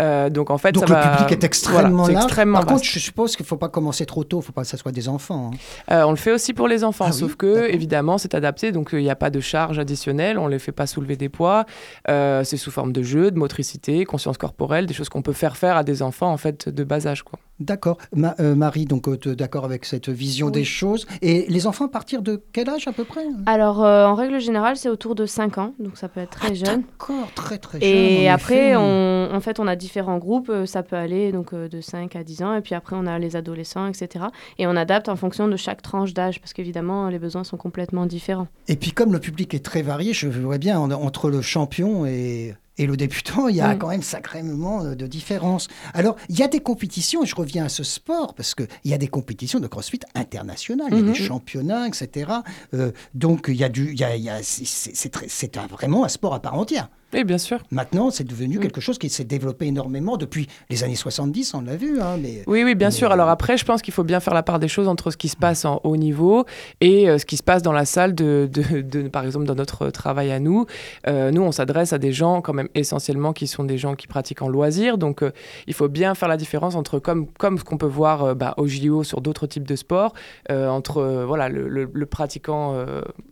Euh, 0.00 0.30
donc 0.30 0.50
en 0.50 0.58
fait, 0.58 0.72
donc 0.72 0.88
le 0.88 0.94
public 0.94 1.32
est 1.32 1.44
extrêmement 1.44 2.06
large. 2.08 2.34
Par 2.52 2.66
contre, 2.66 2.84
je 2.84 2.98
suppose 2.98 3.36
qu'il 3.36 3.44
ne 3.44 3.48
faut 3.48 3.56
pas 3.56 3.68
commencer 3.68 4.06
trop 4.06 4.24
tôt, 4.24 4.38
il 4.38 4.40
ne 4.40 4.44
faut 4.44 4.52
pas 4.52 4.62
que 4.62 4.68
ce 4.68 4.76
soit 4.76 4.92
des 4.92 5.08
enfants. 5.08 5.52
Hein. 5.52 5.94
Euh, 5.94 6.04
on 6.04 6.10
le 6.10 6.16
fait 6.16 6.32
aussi 6.32 6.52
pour 6.52 6.68
les 6.68 6.84
enfants, 6.84 7.06
ah 7.08 7.12
sauf 7.12 7.36
que 7.36 7.70
évidemment 7.70 8.18
c'est 8.18 8.34
adapté, 8.34 8.72
donc 8.72 8.90
il 8.92 9.00
n'y 9.00 9.10
a 9.10 9.16
pas 9.16 9.30
de 9.30 9.40
charge 9.40 9.78
additionnelle, 9.78 10.38
on 10.38 10.46
ne 10.46 10.50
les 10.50 10.58
fait 10.58 10.72
pas 10.72 10.86
soulever 10.86 11.16
des 11.16 11.28
poids. 11.28 11.64
c'est 12.06 12.56
sous 12.56 12.70
forme 12.70 12.92
de 12.92 13.02
jeu, 13.02 13.30
de 13.30 13.38
motricité, 13.38 14.04
conscience 14.04 14.38
corporelle, 14.38 14.86
des 14.86 14.94
choses 14.94 15.08
qu'on 15.08 15.22
peut 15.22 15.32
faire 15.32 15.56
faire 15.56 15.76
à 15.76 15.84
des 15.84 16.02
enfants 16.02 16.32
en 16.32 16.36
fait 16.36 16.68
de 16.68 16.84
bas 16.84 17.06
âge. 17.06 17.22
Quoi. 17.22 17.38
D'accord. 17.60 17.98
Marie, 18.12 18.84
donc 18.84 19.08
d'accord 19.28 19.64
avec 19.64 19.84
cette 19.84 20.08
vision 20.08 20.50
des 20.50 20.64
choses. 20.64 21.06
Et 21.22 21.46
les 21.48 21.66
enfants 21.66 21.86
à 21.86 21.88
partir 21.88 22.22
de 22.22 22.42
quel 22.52 22.68
âge 22.68 22.73
à 22.86 22.92
peu 22.92 23.04
près 23.04 23.24
Alors, 23.46 23.84
euh, 23.84 24.06
en 24.06 24.14
règle 24.14 24.40
générale, 24.40 24.76
c'est 24.76 24.88
autour 24.88 25.14
de 25.14 25.26
5 25.26 25.58
ans, 25.58 25.74
donc 25.78 25.96
ça 25.96 26.08
peut 26.08 26.20
être 26.20 26.30
très 26.30 26.50
ah, 26.50 26.54
jeune. 26.54 26.82
D'accord, 26.82 27.28
très 27.34 27.58
très 27.58 27.80
jeune. 27.80 27.88
Et 27.88 28.28
après, 28.28 28.76
on, 28.76 29.28
en 29.32 29.40
fait, 29.40 29.60
on 29.60 29.66
a 29.66 29.76
différents 29.76 30.18
groupes, 30.18 30.50
euh, 30.50 30.66
ça 30.66 30.82
peut 30.82 30.96
aller 30.96 31.32
donc 31.32 31.52
euh, 31.52 31.68
de 31.68 31.80
5 31.80 32.16
à 32.16 32.24
10 32.24 32.42
ans, 32.42 32.54
et 32.54 32.60
puis 32.60 32.74
après, 32.74 32.96
on 32.98 33.06
a 33.06 33.18
les 33.18 33.36
adolescents, 33.36 33.86
etc. 33.86 34.26
Et 34.58 34.66
on 34.66 34.76
adapte 34.76 35.08
en 35.08 35.16
fonction 35.16 35.48
de 35.48 35.56
chaque 35.56 35.82
tranche 35.82 36.12
d'âge, 36.14 36.40
parce 36.40 36.52
qu'évidemment, 36.52 37.08
les 37.08 37.18
besoins 37.18 37.44
sont 37.44 37.56
complètement 37.56 38.06
différents. 38.06 38.48
Et 38.68 38.76
puis, 38.76 38.92
comme 38.92 39.12
le 39.12 39.20
public 39.20 39.54
est 39.54 39.64
très 39.64 39.82
varié, 39.82 40.12
je 40.12 40.28
vois 40.28 40.58
bien 40.58 40.78
entre 40.80 41.30
le 41.30 41.40
champion 41.40 42.06
et 42.06 42.54
et 42.78 42.86
le 42.86 42.96
débutant, 42.96 43.48
il 43.48 43.56
y 43.56 43.60
a 43.60 43.74
quand 43.76 43.88
même 43.88 44.02
sacrément 44.02 44.82
euh, 44.82 44.94
de 44.94 45.06
différences. 45.06 45.68
Alors, 45.92 46.16
il 46.28 46.38
y 46.38 46.42
a 46.42 46.48
des 46.48 46.60
compétitions, 46.60 47.22
et 47.22 47.26
je 47.26 47.36
reviens 47.36 47.64
à 47.64 47.68
ce 47.68 47.84
sport, 47.84 48.34
parce 48.34 48.54
qu'il 48.54 48.66
y 48.84 48.94
a 48.94 48.98
des 48.98 49.08
compétitions 49.08 49.60
de 49.60 49.66
crossfit 49.66 50.00
internationales, 50.14 50.88
il 50.90 50.96
y 50.96 51.00
a 51.00 51.02
des 51.02 51.08
mhm. 51.08 51.14
championnats, 51.14 51.86
etc. 51.86 52.32
Euh, 52.74 52.92
donc, 53.14 53.46
il 53.48 53.56
y 53.56 53.64
a 53.64 53.68
du, 53.68 53.92
il 53.92 53.98
y 53.98 54.28
a, 54.28 54.38
c'est 54.42 55.56
vraiment 55.70 56.04
un 56.04 56.08
sport 56.08 56.34
à 56.34 56.40
part 56.40 56.54
entière. 56.54 56.88
Oui, 57.14 57.22
bien 57.22 57.38
sûr. 57.38 57.60
Maintenant, 57.70 58.10
c'est 58.10 58.24
devenu 58.24 58.58
mm. 58.58 58.60
quelque 58.60 58.80
chose 58.80 58.98
qui 58.98 59.08
s'est 59.08 59.24
développé 59.24 59.66
énormément 59.66 60.16
depuis 60.16 60.48
les 60.68 60.82
années 60.82 60.96
70, 60.96 61.54
on 61.54 61.60
l'a 61.62 61.76
vu. 61.76 62.00
Hein, 62.00 62.16
mais, 62.20 62.42
oui, 62.48 62.64
oui, 62.64 62.74
bien 62.74 62.90
sûr. 62.90 63.12
Alors 63.12 63.28
après, 63.28 63.56
je 63.56 63.64
pense 63.64 63.82
qu'il 63.82 63.94
faut 63.94 64.02
bien 64.02 64.18
faire 64.18 64.34
la 64.34 64.42
part 64.42 64.58
des 64.58 64.66
choses 64.66 64.88
entre 64.88 65.12
ce 65.12 65.16
qui 65.16 65.28
se 65.28 65.36
passe 65.36 65.64
en 65.64 65.80
haut 65.84 65.96
niveau 65.96 66.44
et 66.80 67.08
euh, 67.08 67.18
ce 67.18 67.24
qui 67.24 67.36
se 67.36 67.44
passe 67.44 67.62
dans 67.62 67.72
la 67.72 67.84
salle, 67.84 68.14
de, 68.14 68.48
de, 68.50 69.08
par 69.08 69.24
exemple, 69.24 69.46
dans 69.46 69.54
notre 69.54 69.90
travail 69.90 70.32
à 70.32 70.40
nous. 70.40 70.66
Euh, 71.06 71.30
nous, 71.30 71.42
on 71.42 71.52
s'adresse 71.52 71.92
à 71.92 71.98
des 71.98 72.12
gens 72.12 72.40
quand 72.40 72.52
même 72.52 72.68
essentiellement 72.74 73.32
qui 73.32 73.46
sont 73.46 73.62
des 73.62 73.78
gens 73.78 73.94
qui 73.94 74.08
pratiquent 74.08 74.42
en 74.42 74.48
loisir. 74.48 74.98
Donc, 74.98 75.22
euh, 75.22 75.30
il 75.68 75.74
faut 75.74 75.88
bien 75.88 76.16
faire 76.16 76.28
la 76.28 76.36
différence 76.36 76.74
entre, 76.74 76.98
comme, 76.98 77.28
comme 77.38 77.58
ce 77.58 77.64
qu'on 77.64 77.78
peut 77.78 77.86
voir 77.86 78.34
bah, 78.34 78.54
au 78.56 78.66
JO 78.66 79.04
sur 79.04 79.20
d'autres 79.20 79.46
types 79.46 79.68
de 79.68 79.76
sports, 79.76 80.14
entre 80.50 81.24
voilà, 81.26 81.48
le, 81.48 81.68
le, 81.68 82.06
pratiquant 82.06 82.76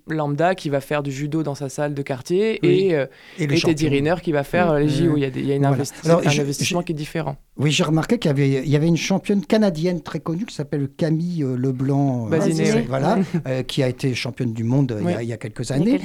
lambda 0.09 0.55
qui 0.55 0.69
va 0.69 0.81
faire 0.81 1.03
du 1.03 1.11
judo 1.11 1.43
dans 1.43 1.55
sa 1.55 1.69
salle 1.69 1.95
de 1.95 2.03
quartier 2.03 2.59
et, 2.63 2.93
et, 3.39 3.47
le 3.47 3.72
Teddy 3.75 4.03
qui 4.23 4.33
va 4.33 4.45
faire 4.45 4.75
les 4.75 4.89
JO. 4.89 5.17
Il 5.17 5.21
y 5.21 5.25
a, 5.25 5.29
il 5.29 5.47
y 5.47 5.53
a 5.53 5.57
une 5.57 5.65
un 5.65 5.73
investissement 5.73 6.83
qui 6.83 6.93
est 6.93 6.97
différent. 6.97 7.37
Oui, 7.59 7.71
j'ai 7.71 7.85
remarqué 7.85 8.19
qu'il 8.19 8.31
y 8.31 8.33
avait, 8.33 8.63
il 8.65 8.69
y 8.69 8.77
avait 8.77 8.87
une 8.87 8.97
championne 8.97 9.45
canadienne 9.45 10.01
très 10.01 10.21
connue 10.21 10.47
qui 10.47 10.55
s'appelle 10.55 10.89
Camille 10.89 11.45
euh, 11.45 11.55
Leblanc, 11.55 12.31
euh, 12.33 12.83
voilà, 12.89 13.19
euh, 13.47 13.63
qui 13.63 13.83
a 13.83 13.89
été 13.89 14.15
championne 14.15 14.55
du 14.55 14.65
monde 14.65 14.99
il, 15.21 15.29
y 15.29 15.33
a, 15.35 15.37
quelques 15.37 15.71
années. 15.71 16.01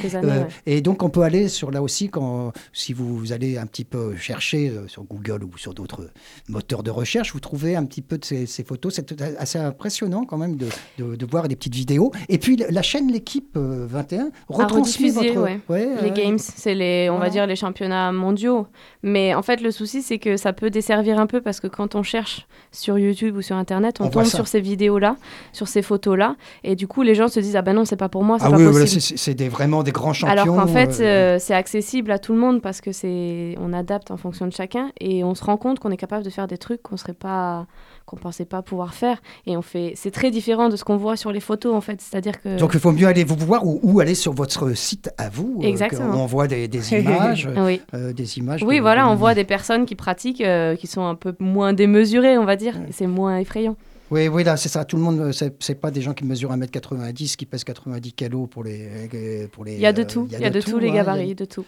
Et 0.65 0.81
donc 0.81 1.03
on 1.03 1.09
peut 1.09 1.21
aller 1.21 1.47
sur 1.47 1.71
là 1.71 1.81
aussi 1.81 2.09
quand, 2.09 2.51
si 2.73 2.91
vous, 2.91 3.31
allez 3.31 3.57
un 3.57 3.65
petit 3.65 3.85
peu 3.85 4.15
chercher 4.17 4.73
sur 4.87 5.03
Google 5.03 5.45
ou 5.45 5.57
sur 5.57 5.73
d'autres 5.73 6.09
moteurs 6.49 6.83
de 6.83 6.91
recherche, 6.91 7.31
vous 7.31 7.39
trouvez 7.39 7.77
un 7.77 7.85
petit 7.85 8.01
peu 8.01 8.17
de 8.17 8.25
ces, 8.25 8.45
photos. 8.63 8.95
C'est 8.95 9.21
assez 9.39 9.57
impressionnant 9.57 10.25
quand 10.25 10.37
même 10.37 10.57
de, 10.57 10.67
de, 10.97 11.25
voir 11.25 11.47
des 11.47 11.55
petites 11.55 11.75
vidéos. 11.75 12.11
Et 12.27 12.39
puis 12.39 12.57
la 12.57 12.81
chaîne 12.81 13.09
l'équipe 13.09 13.57
21 13.57 14.31
retransmet 14.49 15.11
votre, 15.11 16.03
les 16.03 16.11
games, 16.11 16.39
c'est 16.39 16.75
les, 16.75 17.09
on 17.09 17.19
va 17.19 17.29
dire 17.29 17.47
les 17.47 17.55
championnats 17.57 18.13
mondiaux. 18.13 18.67
Mais 19.03 19.35
en 19.35 19.41
fait, 19.41 19.59
le 19.61 19.71
souci, 19.71 20.01
c'est 20.01 20.17
que 20.17 20.37
ça 20.37 20.53
peut 20.53 20.69
desservir 20.69 21.19
un 21.19 21.27
peu 21.27 21.41
parce 21.41 21.59
que 21.59 21.67
quand 21.67 21.95
on 21.95 22.03
cherche 22.03 22.47
sur 22.71 22.97
YouTube 22.97 23.35
ou 23.35 23.41
sur 23.41 23.57
Internet, 23.57 23.99
on, 23.99 24.09
tombe 24.09 24.23
sur 24.23 24.47
ces 24.47 24.61
vidéos-là, 24.61 25.17
sur 25.51 25.67
ces 25.67 25.81
photos-là. 25.81 26.35
Et 26.63 26.75
du 26.75 26.87
coup, 26.87 27.01
les 27.01 27.15
gens 27.15 27.27
se 27.27 27.39
disent 27.41 27.57
Ah 27.57 27.61
ben 27.61 27.73
non, 27.73 27.83
c'est 27.83 27.97
pas 27.97 28.09
pour 28.09 28.23
moi, 28.23 28.39
c'est 28.39 28.45
Ah 28.45 28.51
pas 28.51 28.57
oui, 28.57 28.71
possible. 28.71 29.17
c'est 29.17 29.33
des, 29.33 29.49
vraiment 29.49 29.83
des 29.83 29.91
grands 29.91 30.13
champions. 30.13 30.31
Alors 30.31 30.45
qu'en 30.45 30.67
fait, 30.67 31.01
euh, 31.01 31.17
euh, 31.17 31.37
c'est 31.39 31.53
accessible 31.53 32.11
à 32.11 32.19
tout 32.19 32.33
le 32.33 32.39
monde 32.39 32.61
parce 32.61 32.81
que 32.81 32.91
c'est, 32.91 33.55
on 33.59 33.73
adapte 33.73 34.11
en 34.11 34.17
fonction 34.17 34.45
de 34.45 34.53
chacun 34.53 34.91
et 34.99 35.23
on 35.23 35.35
se 35.35 35.43
rend 35.43 35.57
compte 35.57 35.79
qu'on 35.79 35.91
est 35.91 35.97
capable 35.97 36.23
de 36.23 36.29
faire 36.29 36.47
des 36.47 36.57
trucs 36.57 36.81
qu'on 36.83 36.97
serait 36.97 37.13
pas, 37.13 37.65
qu'on 38.07 38.15
pensait 38.15 38.45
pas 38.45 38.63
pouvoir 38.63 38.95
faire. 38.95 39.21
Et 39.45 39.55
on 39.57 39.61
fait, 39.61 39.91
c'est 39.95 40.09
très 40.11 40.31
différent 40.31 40.69
de 40.69 40.75
ce 40.77 40.83
qu'on 40.83 40.97
voit 40.97 41.15
sur 41.17 41.31
les 41.31 41.39
photos 41.41 41.75
en 41.75 41.81
fait. 41.81 42.01
C'est-à-dire 42.01 42.41
que 42.41 42.57
Donc 42.57 42.71
il 42.73 42.79
faut 42.79 42.91
mieux 42.93 43.05
aller 43.05 43.23
vous 43.23 43.35
voir 43.35 43.67
ou, 43.67 43.79
ou 43.83 43.99
aller 43.99 44.15
sur 44.15 44.33
votre 44.33 44.71
site 44.75 45.11
à 45.19 45.29
vous. 45.29 45.59
euh, 45.61 45.67
Exactement. 45.67 46.23
on 46.23 46.25
voit 46.25 46.47
des, 46.47 46.67
des 46.67 46.93
images. 46.99 47.47
oui, 47.57 47.81
euh, 47.93 48.13
des 48.13 48.37
images 48.39 48.63
oui, 48.63 48.77
de- 48.77 48.81
voilà, 48.81 49.03
de- 49.03 49.09
on 49.09 49.15
voit 49.15 49.35
des 49.35 49.43
personnes 49.43 49.85
qui 49.85 49.95
pratiquent, 49.95 50.41
euh, 50.41 50.75
qui 50.75 50.87
sont 50.87 51.05
un 51.05 51.15
peu 51.15 51.35
moins 51.39 51.73
démesurées, 51.73 52.37
on 52.37 52.45
va 52.45 52.55
dire. 52.55 52.75
C'est 52.91 53.07
moins 53.07 53.37
effrayant. 53.37 53.75
Oui, 54.09 54.29
oui, 54.29 54.45
là, 54.45 54.55
c'est 54.55 54.69
ça. 54.69 54.85
Tout 54.85 54.95
le 54.95 55.01
monde, 55.03 55.31
c'est 55.59 55.75
pas 55.75 55.91
des 55.91 55.99
gens 56.01 56.13
qui 56.13 56.23
mesurent 56.23 56.53
1m90, 56.55 57.35
qui 57.35 57.45
pèsent 57.45 57.65
90 57.65 58.13
kilos 58.13 58.47
pour 58.49 58.63
les. 58.63 59.49
Pour 59.51 59.65
les 59.65 59.73
Il 59.73 59.81
y 59.81 59.85
a 59.85 59.91
de 59.91 60.03
tout, 60.03 60.27
il 60.31 60.39
y 60.39 60.45
a 60.45 60.49
de 60.49 60.59
hein, 60.59 60.79
les 60.79 60.89
a- 60.89 60.93
gabarits, 60.93 61.35
de 61.35 61.43
tout. 61.43 61.65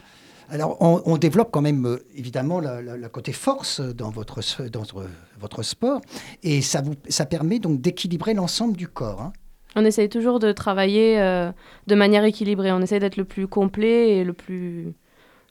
Alors, 0.49 0.77
on, 0.81 1.01
on 1.05 1.17
développe 1.17 1.49
quand 1.51 1.62
même, 1.62 1.85
euh, 1.85 1.97
évidemment, 2.15 2.59
le 2.59 3.07
côté 3.09 3.31
force 3.33 3.81
dans 3.81 4.09
votre, 4.09 4.39
dans 4.69 4.79
votre, 4.79 5.05
votre 5.39 5.63
sport. 5.63 6.01
Et 6.43 6.62
ça, 6.62 6.81
vous, 6.81 6.95
ça 7.07 7.25
permet 7.25 7.59
donc 7.59 7.81
d'équilibrer 7.81 8.33
l'ensemble 8.33 8.75
du 8.75 8.88
corps. 8.88 9.21
hein. 9.21 9.33
On 9.75 9.85
essaye 9.85 10.09
toujours 10.09 10.39
de 10.39 10.51
travailler 10.51 11.19
euh, 11.19 11.51
de 11.85 11.95
manière 11.95 12.23
équilibrée. 12.23 12.71
On 12.71 12.81
essaye 12.81 12.99
d'être 12.99 13.17
le 13.17 13.25
plus 13.25 13.47
complet 13.47 14.17
et 14.17 14.23
le 14.23 14.33
plus, 14.33 14.93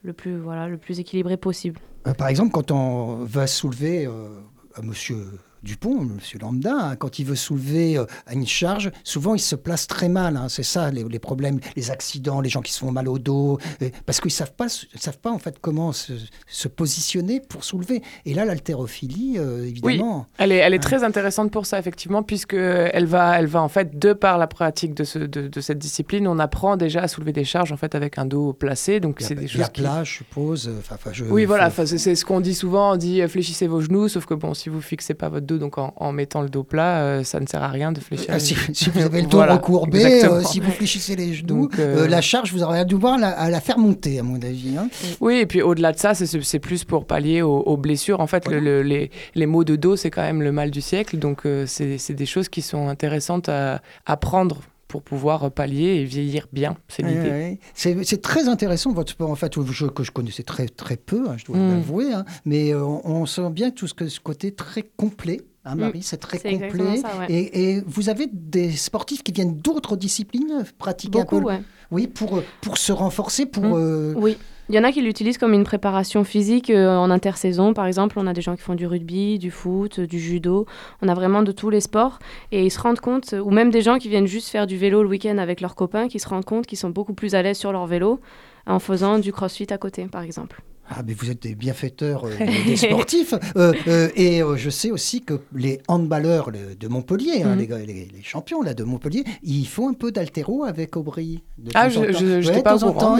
le 0.02 0.12
plus, 0.12 0.36
voilà, 0.36 0.66
le 0.66 0.76
plus 0.76 0.98
équilibré 0.98 1.36
possible. 1.36 1.80
Euh, 2.06 2.14
par 2.14 2.26
exemple, 2.26 2.50
quand 2.50 2.72
on 2.72 3.24
va 3.24 3.46
soulever 3.46 4.06
euh, 4.06 4.28
à 4.74 4.82
Monsieur 4.82 5.18
Dupont, 5.62 6.00
Monsieur 6.00 6.38
Lambda, 6.38 6.72
hein, 6.74 6.96
quand 6.96 7.18
il 7.18 7.24
veut 7.24 7.34
soulever 7.36 7.98
euh, 7.98 8.04
une 8.32 8.46
charge, 8.46 8.90
souvent 9.04 9.34
il 9.34 9.40
se 9.40 9.56
place 9.56 9.86
très 9.86 10.08
mal. 10.08 10.36
hein. 10.36 10.48
c'est 10.48 10.62
ça 10.62 10.90
les, 10.90 11.04
les 11.04 11.18
problèmes, 11.18 11.58
les 11.76 11.90
accidents, 11.90 12.40
les 12.40 12.48
gens 12.48 12.60
qui 12.62 12.72
se 12.72 12.78
font 12.80 12.92
mal 12.92 13.08
au 13.08 13.18
dos, 13.18 13.58
euh, 13.82 13.90
parce 14.06 14.20
qu'ils 14.20 14.30
savent 14.30 14.52
pas, 14.52 14.68
savent 14.68 15.18
pas 15.18 15.30
en 15.30 15.38
fait 15.38 15.58
comment 15.60 15.92
se, 15.92 16.12
se 16.46 16.68
positionner 16.68 17.40
pour 17.40 17.64
soulever. 17.64 18.02
Et 18.24 18.34
là, 18.34 18.44
l'haltérophilie, 18.44 19.34
euh, 19.38 19.64
évidemment. 19.66 20.26
Elle 20.38 20.52
est, 20.52 20.56
elle 20.56 20.74
est 20.74 20.78
Ouais. 20.78 20.82
très 20.82 21.02
intéressante 21.04 21.50
pour 21.50 21.66
ça, 21.66 21.78
effectivement, 21.78 22.22
puisque 22.22 22.54
elle 22.54 23.06
va, 23.06 23.38
elle 23.38 23.46
va 23.46 23.60
en 23.62 23.68
fait, 23.68 23.98
de 23.98 24.12
par 24.12 24.38
la 24.38 24.46
pratique 24.46 24.94
de, 24.94 25.02
ce, 25.04 25.18
de, 25.18 25.48
de 25.48 25.60
cette 25.60 25.78
discipline, 25.78 26.28
on 26.28 26.38
apprend 26.38 26.76
déjà 26.76 27.02
à 27.02 27.08
soulever 27.08 27.32
des 27.32 27.44
charges 27.44 27.72
en 27.72 27.76
fait 27.76 27.94
avec 27.96 28.16
un 28.18 28.24
dos 28.26 28.52
placé. 28.52 29.00
Donc 29.00 29.16
c'est 29.20 29.34
des 29.34 29.48
choses 29.48 29.68
qui... 29.70 29.80
plat, 29.82 30.04
je 30.04 30.12
suppose. 30.14 30.68
euh, 30.68 30.78
enfin, 30.78 30.96
je- 31.12 31.24
Oui, 31.24 31.44
voilà, 31.46 31.70
c'est 31.70 32.14
ce 32.14 32.24
qu'on 32.24 32.40
dit 32.40 32.54
souvent, 32.54 32.92
on 32.92 32.96
dit 32.96 33.20
fléchissez 33.28 33.66
vos 33.66 33.80
genoux, 33.80 34.08
sauf 34.08 34.24
que 34.26 34.34
bon, 34.34 34.54
si 34.54 34.68
vous 34.68 34.80
fixez 34.80 35.14
pas 35.14 35.28
votre 35.28 35.46
dos, 35.48 35.58
donc 35.58 35.78
en, 35.78 35.92
en 35.96 36.12
mettant 36.12 36.42
le 36.42 36.48
dos 36.48 36.62
plat, 36.62 36.98
euh, 37.02 37.24
ça 37.24 37.40
ne 37.40 37.46
sert 37.46 37.62
à 37.62 37.68
rien 37.68 37.90
de 37.90 37.98
fléchir. 37.98 38.26
Ah, 38.28 38.34
les 38.34 38.40
si, 38.40 38.54
vous 38.90 39.00
avez 39.00 39.22
le 39.22 39.26
dos 39.28 39.38
Voilà, 39.38 39.54
recourbé, 39.54 40.22
euh, 40.24 40.42
si 40.44 40.60
vous 40.60 40.70
fléchissez 40.70 41.16
les 41.16 41.34
genoux, 41.34 41.62
Donc, 41.62 41.78
euh, 41.80 42.04
euh, 42.04 42.08
la 42.08 42.20
charge, 42.20 42.52
vous 42.52 42.62
aurez 42.62 42.84
devoir 42.84 43.18
la, 43.18 43.30
à 43.30 43.50
la 43.50 43.60
faire 43.60 43.78
monter, 43.78 44.20
à 44.20 44.22
mon 44.22 44.36
avis. 44.36 44.76
hein. 44.78 44.88
Oui, 45.20 45.38
et 45.38 45.46
puis 45.46 45.60
au-delà 45.62 45.90
de 45.90 45.98
ça, 45.98 46.14
c'est- 46.14 46.58
plus 46.60 46.84
pour 46.84 47.04
pallier 47.06 47.42
aux, 47.42 47.58
aux 47.58 47.76
blessures. 47.76 48.20
En 48.20 48.26
fait, 48.28 48.46
le- 48.48 48.60
le- 48.60 48.82
les, 48.82 49.10
les 49.34 49.46
maux 49.46 49.64
de 49.64 49.74
dos, 49.74 49.96
c'est 49.96 50.10
quand 50.10 50.22
même 50.22 50.42
le 50.42 50.52
mal 50.52 50.70
du 50.70 50.80
siècle. 50.80 51.18
Donc, 51.18 51.46
euh, 51.46 51.64
c'est 51.66 51.98
c'est 51.98 52.14
des 52.14 52.26
choses 52.26 52.48
qui 52.48 52.62
sont 52.62 52.88
intéressantes 52.88 53.48
à, 53.48 53.80
à 54.06 54.16
prendre 54.16 54.58
pour 54.88 55.02
pouvoir 55.02 55.50
pallier 55.52 55.96
et 56.00 56.04
vieillir 56.04 56.48
bien. 56.52 56.76
C'est 56.88 57.02
l'idée. 57.02 57.60
C'est 57.74 58.02
c'est 58.04 58.22
très 58.22 58.48
intéressant 58.48 58.92
votre 58.92 59.12
sport 59.12 59.30
en 59.30 59.34
fait, 59.36 59.52
je- 59.70 59.86
que 59.86 60.02
je 60.02 60.10
connaissais 60.10 60.42
très 60.42 60.66
très 60.66 60.96
peu, 60.96 61.28
hein, 61.28 61.36
je 61.36 61.44
dois 61.44 61.58
Mm. 61.58 61.68
l'avouer, 61.70 62.12
hein, 62.14 62.24
mais 62.46 62.72
euh, 62.74 62.82
on, 62.84 63.02
on 63.04 63.26
sent 63.26 63.50
bien 63.50 63.70
tout 63.70 63.86
ce, 63.86 63.94
que, 63.94 64.08
ce 64.08 64.18
côté 64.18 64.52
très 64.52 64.82
complet. 64.82 65.42
Hein, 65.64 65.74
Marie, 65.74 66.02
c'est 66.02 66.16
très 66.16 66.38
complet. 66.38 66.96
ça, 66.96 67.10
ouais. 67.18 67.26
et, 67.28 67.74
et 67.74 67.82
vous 67.86 68.08
avez 68.08 68.26
des 68.32 68.70
sportifs 68.72 69.22
qui 69.22 69.32
viennent 69.32 69.56
d'autres 69.58 69.96
disciplines 69.96 70.64
pratiquer 70.78 71.18
Beaucoup, 71.18 71.36
un 71.36 71.40
peu, 71.40 71.46
ouais. 71.48 71.60
oui, 71.90 72.06
pour 72.06 72.42
pour 72.62 72.78
se 72.78 72.90
renforcer, 72.92 73.44
pour 73.44 73.64
Mm. 73.64 73.72
euh, 73.76 74.14
Oui. 74.16 74.38
Il 74.70 74.74
y 74.74 74.78
en 74.78 74.84
a 74.84 74.92
qui 74.92 75.00
l'utilisent 75.00 75.38
comme 75.38 75.54
une 75.54 75.64
préparation 75.64 76.24
physique 76.24 76.68
euh, 76.68 76.94
en 76.94 77.10
intersaison. 77.10 77.72
Par 77.72 77.86
exemple, 77.86 78.18
on 78.18 78.26
a 78.26 78.34
des 78.34 78.42
gens 78.42 78.54
qui 78.54 78.60
font 78.60 78.74
du 78.74 78.86
rugby, 78.86 79.38
du 79.38 79.50
foot, 79.50 80.00
euh, 80.00 80.06
du 80.06 80.20
judo. 80.20 80.66
On 81.00 81.08
a 81.08 81.14
vraiment 81.14 81.42
de 81.42 81.52
tous 81.52 81.70
les 81.70 81.80
sports. 81.80 82.18
Et 82.52 82.66
ils 82.66 82.70
se 82.70 82.78
rendent 82.78 83.00
compte, 83.00 83.34
ou 83.42 83.50
même 83.50 83.70
des 83.70 83.80
gens 83.80 83.96
qui 83.96 84.10
viennent 84.10 84.26
juste 84.26 84.48
faire 84.48 84.66
du 84.66 84.76
vélo 84.76 85.02
le 85.02 85.08
week-end 85.08 85.38
avec 85.38 85.62
leurs 85.62 85.74
copains, 85.74 86.08
qui 86.08 86.18
se 86.18 86.28
rendent 86.28 86.44
compte 86.44 86.66
qu'ils 86.66 86.76
sont 86.76 86.90
beaucoup 86.90 87.14
plus 87.14 87.34
à 87.34 87.40
l'aise 87.40 87.56
sur 87.56 87.72
leur 87.72 87.86
vélo 87.86 88.20
en 88.66 88.78
faisant 88.78 89.18
du 89.18 89.32
crossfit 89.32 89.72
à 89.72 89.78
côté, 89.78 90.04
par 90.04 90.20
exemple. 90.20 90.60
Ah, 90.90 91.02
mais 91.06 91.12
vous 91.12 91.30
êtes 91.30 91.42
des 91.42 91.54
bienfaiteurs 91.54 92.24
euh, 92.24 92.30
des 92.66 92.76
sportifs. 92.76 93.34
Euh, 93.56 93.72
euh, 93.88 94.08
et 94.16 94.40
je 94.56 94.70
sais 94.70 94.90
aussi 94.90 95.20
que 95.22 95.34
les 95.54 95.80
handballeurs 95.88 96.50
le- 96.50 96.74
de 96.74 96.88
Montpellier, 96.88 97.42
hein, 97.42 97.54
Mhm. 97.56 97.58
les, 97.60 97.86
les- 97.86 98.08
les 98.14 98.22
champions 98.22 98.62
là, 98.62 98.72
de 98.74 98.84
Montpellier, 98.84 99.24
ils 99.42 99.66
font 99.66 99.88
un 99.90 99.92
peu 99.94 100.10
d'altéro 100.12 100.64
avec 100.64 100.96
Aubry. 100.96 101.42
de 101.58 101.70
Ah, 101.74 101.88
je- 101.88 102.12
je- 102.12 102.48
Ouais, 102.50 102.62
pas 102.62 102.76
au 102.84 102.92
courant, 102.92 103.16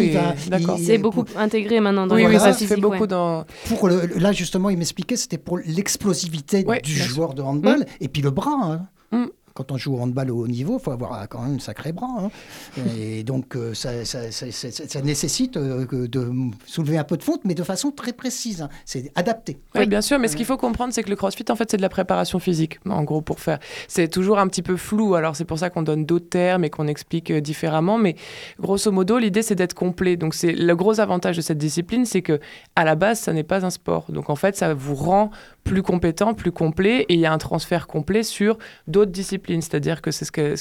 C'est 0.79 0.99
pour- 0.99 1.13
beaucoup 1.13 1.27
intégré 1.37 1.81
maintenant 1.81 2.07
dans 2.07 2.15
Oui, 2.15 2.23
les 2.23 2.29
oui, 2.29 2.39
ça 2.39 2.53
fait 2.53 2.77
beaucoup 2.77 3.01
ouais. 3.03 3.07
dans. 3.07 3.45
Pour 3.69 3.89
le, 3.89 4.07
là, 4.19 4.33
justement, 4.33 4.71
il 4.71 4.79
m'expliquait, 4.79 5.17
c'était 5.17 5.39
pour 5.39 5.59
l'explosivité 5.59 6.65
Ouais, 6.65 6.81
du 6.81 6.93
joueur 6.95 7.35
de 7.35 7.43
handball 7.43 7.85
et 8.01 8.09
puis 8.09 8.23
le 8.23 8.31
bras. 8.31 8.57
hein. 8.63 8.83
Mm. 9.11 9.27
Quand 9.59 9.73
on 9.73 9.77
joue 9.77 9.97
au 9.97 10.01
handball 10.01 10.31
au 10.31 10.37
haut 10.45 10.47
niveau, 10.47 10.79
il 10.79 10.83
faut 10.85 10.93
avoir 10.93 11.29
quand 11.29 11.43
même 11.43 11.57
un 11.57 11.59
sacré 11.59 11.91
bras. 11.91 12.07
hein. 12.21 12.31
Et 12.97 13.25
donc, 13.25 13.57
euh, 13.57 13.75
ça, 13.75 14.05
ça- 14.05 14.31
ça- 14.31 14.53
ça- 14.53 14.71
ça- 14.71 14.87
ça 14.89 15.03
nécessite 15.03 15.57
euh, 15.57 15.85
de 15.91 16.31
soulever 16.65 16.97
un 16.97 17.03
peu 17.03 17.17
de 17.17 17.25
fonte, 17.25 17.41
mais 17.45 17.55
de 17.55 17.65
façon 17.65 17.91
très 17.91 18.13
précise. 18.13 18.63
hein. 18.63 18.69
C'est 18.85 19.11
adapté. 19.17 19.59
Oui, 19.75 19.81
Oui. 19.81 19.87
bien 19.89 20.01
sûr, 20.01 20.21
mais 20.21 20.29
ce 20.29 20.37
qu'il 20.37 20.47
faut 20.47 20.57
comprendre, 20.57 20.93
c'est 20.95 21.03
que 21.03 21.11
le 21.11 21.17
crossfit, 21.17 21.45
en 21.51 21.57
fait, 21.57 21.69
c'est 21.73 21.77
de 21.77 21.83
la 21.83 21.89
préparation 21.89 22.39
physique, 22.39 22.79
en 22.89 23.03
gros, 23.03 23.21
pour 23.21 23.41
faire. 23.41 23.59
C'est 23.89 24.07
toujours 24.07 24.39
un 24.39 24.47
petit 24.47 24.63
peu 24.63 24.77
flou, 24.77 25.17
alors 25.17 25.35
c'est 25.35 25.45
pour 25.45 25.59
ça 25.59 25.71
qu'on 25.71 25.83
donne 25.83 26.05
d'autres 26.07 26.29
termes 26.29 26.63
et 26.65 26.71
qu'on 26.71 26.87
explique 26.87 27.33
euh, 27.33 27.41
différemment, 27.41 27.99
mais 27.99 28.15
grosso 28.61 28.93
modo, 28.93 29.19
l'idée, 29.19 29.43
c'est 29.43 29.57
d'être 29.57 29.75
complet. 29.75 30.17
Donc, 30.17 30.35
c'est 30.35 30.53
le 30.53 30.77
gros 30.77 31.01
avantage 31.01 31.37
de 31.37 31.43
cette 31.43 31.59
discipline, 31.59 32.05
c'est 32.05 32.23
que 32.23 32.39
à 32.77 32.85
la 32.85 32.95
base, 32.95 33.19
ça 33.19 33.33
n'est 33.33 33.43
pas 33.43 33.67
un 33.67 33.71
sport. 33.71 34.05
Donc, 34.11 34.31
en 34.31 34.37
fait, 34.37 34.55
ça 34.57 34.73
vous 34.73 34.95
rend 34.95 35.33
plus 35.65 35.83
compétent, 35.83 36.33
plus 36.33 36.53
complet, 36.53 37.01
et 37.09 37.15
il 37.15 37.21
y 37.21 37.27
a 37.27 37.33
un 37.33 37.39
transfert 37.39 37.87
complet 37.89 38.23
sur 38.23 38.57
d'autres 38.87 39.11
disciplines. 39.11 39.48
C'est-à-dire 39.49 40.03
que 40.03 40.11
c'est 40.11 40.25
ce 40.25 40.33
que 40.33 40.55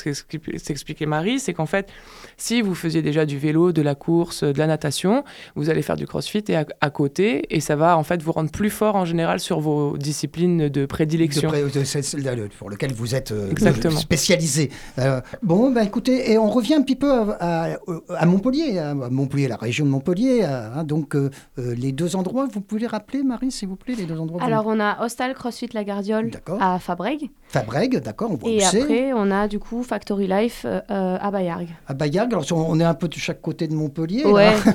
s'expliquait 0.57 1.05
Marie, 1.05 1.39
c'est 1.39 1.53
qu'en 1.53 1.65
fait, 1.65 1.89
si 2.37 2.61
vous 2.61 2.73
faisiez 2.75 3.01
déjà 3.01 3.25
du 3.25 3.37
vélo, 3.37 3.71
de 3.71 3.81
la 3.81 3.95
course, 3.95 4.43
de 4.43 4.57
la 4.57 4.67
natation, 4.67 5.23
vous 5.55 5.69
allez 5.69 5.81
faire 5.81 5.95
du 5.97 6.07
crossfit 6.07 6.43
et 6.47 6.55
à, 6.55 6.65
à 6.81 6.89
côté, 6.89 7.43
et 7.55 7.59
ça 7.59 7.75
va 7.75 7.97
en 7.97 8.03
fait 8.03 8.21
vous 8.21 8.31
rendre 8.31 8.51
plus 8.51 8.69
fort 8.69 8.95
en 8.95 9.05
général 9.05 9.39
sur 9.39 9.59
vos 9.59 9.97
disciplines 9.97 10.69
de 10.69 10.85
prédilection. 10.85 11.49
De 11.49 11.69
pré- 11.69 12.35
de- 12.35 12.47
pour 12.57 12.69
lequel 12.69 12.93
vous 12.93 13.15
êtes 13.15 13.31
euh, 13.31 13.51
Exactement. 13.51 13.97
spécialisé. 13.99 14.69
Euh, 14.99 15.21
bon, 15.43 15.71
bah, 15.71 15.83
écoutez, 15.83 16.31
et 16.31 16.37
on 16.37 16.49
revient 16.49 16.75
un 16.75 16.81
petit 16.81 16.95
peu 16.95 17.11
à, 17.11 17.35
à- 17.39 17.77
à 18.17 18.25
Montpellier, 18.25 18.79
à 18.79 18.93
Montpellier, 18.93 19.47
la 19.47 19.57
région 19.57 19.85
de 19.85 19.89
Montpellier. 19.91 20.43
hein, 20.43 20.83
donc, 20.83 21.15
euh, 21.15 21.29
les 21.57 21.91
deux 21.91 22.15
endroits, 22.15 22.47
vous 22.51 22.61
pouvez 22.61 22.81
les 22.81 22.87
rappeler, 22.87 23.23
Marie, 23.23 23.51
s'il 23.51 23.67
vous 23.67 23.75
plaît, 23.75 23.95
les 23.95 24.05
deux 24.05 24.19
endroits. 24.19 24.41
Alors, 24.43 24.65
on 24.67 24.79
a 24.79 25.03
Hostal 25.05 25.33
CrossFit 25.33 25.69
La 25.73 25.83
Gardiole 25.83 26.29
D'accord. 26.29 26.61
à 26.61 26.79
Fabrègue. 26.79 27.29
Fabrègue, 27.49 27.97
d'accord, 28.01 28.31
on 28.31 28.35
voit 28.35 28.49
Et 28.49 28.57
où 28.57 28.59
c'est. 28.77 28.83
après, 28.83 29.13
on 29.13 29.31
a 29.31 29.47
du 29.47 29.59
coup 29.59 29.83
Factory 29.83 30.27
Life 30.27 30.63
euh, 30.65 30.79
euh, 30.91 31.17
à 31.19 31.31
Bayargues. 31.31 31.69
À 31.87 31.93
Bayargues, 31.93 32.33
alors 32.33 32.45
on 32.53 32.79
est 32.79 32.83
un 32.83 32.93
peu 32.93 33.07
de 33.07 33.15
chaque 33.15 33.41
côté 33.41 33.67
de 33.67 33.73
Montpellier. 33.73 34.23
là. 34.23 34.29
Ouais. 34.31 34.47
Ah, 34.65 34.71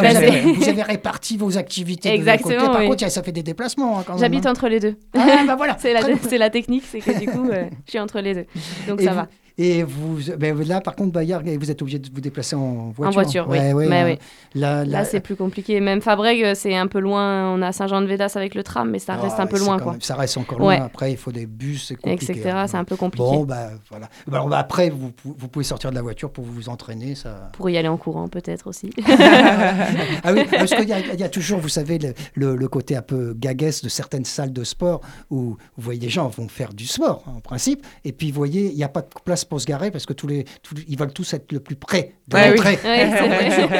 vous, 0.00 0.16
avez, 0.16 0.30
c'est- 0.30 0.40
vous 0.42 0.68
avez 0.68 0.82
réparti 0.82 1.36
vos 1.36 1.56
activités 1.58 2.10
Exactement, 2.12 2.54
côté. 2.60 2.66
Par 2.72 2.80
oui. 2.80 2.88
contre, 2.88 3.08
ça 3.10 3.22
fait 3.22 3.32
des 3.32 3.42
déplacements. 3.42 3.98
hein, 3.98 4.02
quand 4.06 4.14
même, 4.14 4.20
J'habite 4.20 4.46
hein. 4.46 4.50
entre 4.50 4.68
les 4.68 4.80
deux. 4.80 4.96
Ah, 5.16 5.44
bah 5.46 5.54
voilà. 5.56 5.76
C'est 5.78 6.38
la, 6.38 6.50
technique, 6.50 6.84
c'est 6.90 7.00
que 7.00 7.18
du 7.18 7.26
coup, 7.26 7.48
euh, 7.50 7.64
je 7.86 7.90
suis 7.90 7.98
entre 7.98 8.20
les 8.20 8.34
deux. 8.34 8.46
Donc 8.88 9.00
Et 9.00 9.04
ça 9.04 9.10
vous- 9.10 9.16
va. 9.16 9.28
Et 9.58 9.82
vous, 9.84 10.18
ben, 10.36 10.54
là, 10.64 10.82
par 10.82 10.94
contre, 10.94 11.12
Bayargues, 11.12 11.56
vous 11.58 11.70
êtes 11.70 11.80
obligé 11.80 11.98
de 11.98 12.08
vous 12.12 12.20
déplacer 12.20 12.54
en 12.54 12.90
voiture. 12.90 13.12
voiture, 13.14 13.46
oui. 13.48 13.56
Ouais, 13.58 13.72
ouais, 13.72 13.86
Mais 13.88 14.00
hein. 14.12 14.16
Là, 14.54 14.84
Là, 14.84 14.98
là- 14.98 15.04
c'est 15.06 15.20
plus 15.20 15.34
compliqué. 15.34 15.80
Même 15.80 16.02
Fabrègue, 16.02 16.44
euh, 16.44 16.54
c'est 16.54 16.76
un 16.76 16.86
peu 16.86 16.98
loin. 16.98 17.50
On 17.54 17.62
a 17.62 17.72
Saint-Jean-de-Védas 17.72 18.32
avec 18.34 18.54
le 18.54 18.62
tram, 18.62 18.90
mais 18.90 18.98
ça 18.98 19.14
Ah, 19.18 19.22
reste 19.22 19.40
un 19.40 19.46
peu 19.46 19.58
loin, 19.58 19.78
quoi. 19.78 19.92
même- 19.92 20.02
ça 20.02 20.14
reste 20.14 20.36
encore 20.36 20.58
loin. 20.58 20.74
Après, 20.82 21.10
il 21.10 21.16
faut 21.16 21.32
des 21.32 21.46
bus, 21.46 21.86
c'est 21.88 21.94
compliqué. 21.96 22.32
Etc. 22.34 22.50
hein. 22.50 22.66
C'est 22.66 22.76
un 22.76 22.84
peu 22.84 22.96
compliqué. 22.96 23.24
Bon, 23.24 23.44
bah 23.44 23.70
voilà. 23.88 24.10
Bah, 24.26 24.44
bah, 24.46 24.58
après, 24.58 24.90
vous, 24.90 25.10
vous 25.24 25.48
pouvez 25.48 25.64
sortir 25.64 25.88
de 25.88 25.94
la 25.94 26.02
voiture 26.02 26.30
pour 26.30 26.44
vous 26.44 26.68
entraîner. 26.68 27.14
Ça... 27.14 27.50
Pour 27.54 27.70
y 27.70 27.78
aller 27.78 27.88
en 27.88 27.96
courant, 27.96 28.28
peut-être 28.28 28.66
aussi. 28.66 28.90
ah 29.08 30.32
oui, 30.34 30.42
parce 30.50 30.74
qu'il 30.74 30.84
y, 30.88 31.18
y 31.18 31.22
a 31.24 31.28
toujours, 31.28 31.60
vous 31.60 31.68
savez, 31.70 31.98
le, 31.98 32.12
le- 32.34 32.56
le 32.56 32.68
côté 32.68 32.94
un 32.96 33.02
peu 33.02 33.32
gaguesse 33.34 33.82
de 33.82 33.88
certaines 33.88 34.24
salles 34.26 34.52
de 34.52 34.64
sport 34.64 35.00
où 35.30 35.56
vous 35.76 35.82
voyez 35.82 36.00
des 36.00 36.08
gens 36.10 36.28
vont 36.28 36.48
faire 36.48 36.74
du 36.74 36.86
sport, 36.86 37.24
en 37.26 37.40
principe, 37.40 37.86
et 38.04 38.12
puis 38.12 38.30
vous 38.30 38.36
voyez, 38.36 38.66
il 38.70 38.76
n'y 38.76 38.84
a 38.84 38.88
pas 38.88 39.00
de 39.02 39.06
place 39.24 39.45
pour 39.48 39.60
se 39.60 39.66
garer 39.66 39.90
parce 39.90 40.06
que 40.06 40.12
tous 40.12 40.26
les, 40.26 40.44
tous, 40.62 40.74
ils 40.88 40.98
veulent 40.98 41.12
tous 41.12 41.32
être 41.34 41.52
le 41.52 41.60
plus 41.60 41.76
près 41.76 42.14
de 42.28 42.36
Ouais, 42.36 42.50
oui. 42.50 42.56
l'entrée. 42.56 42.78
Ouais. 42.84 43.08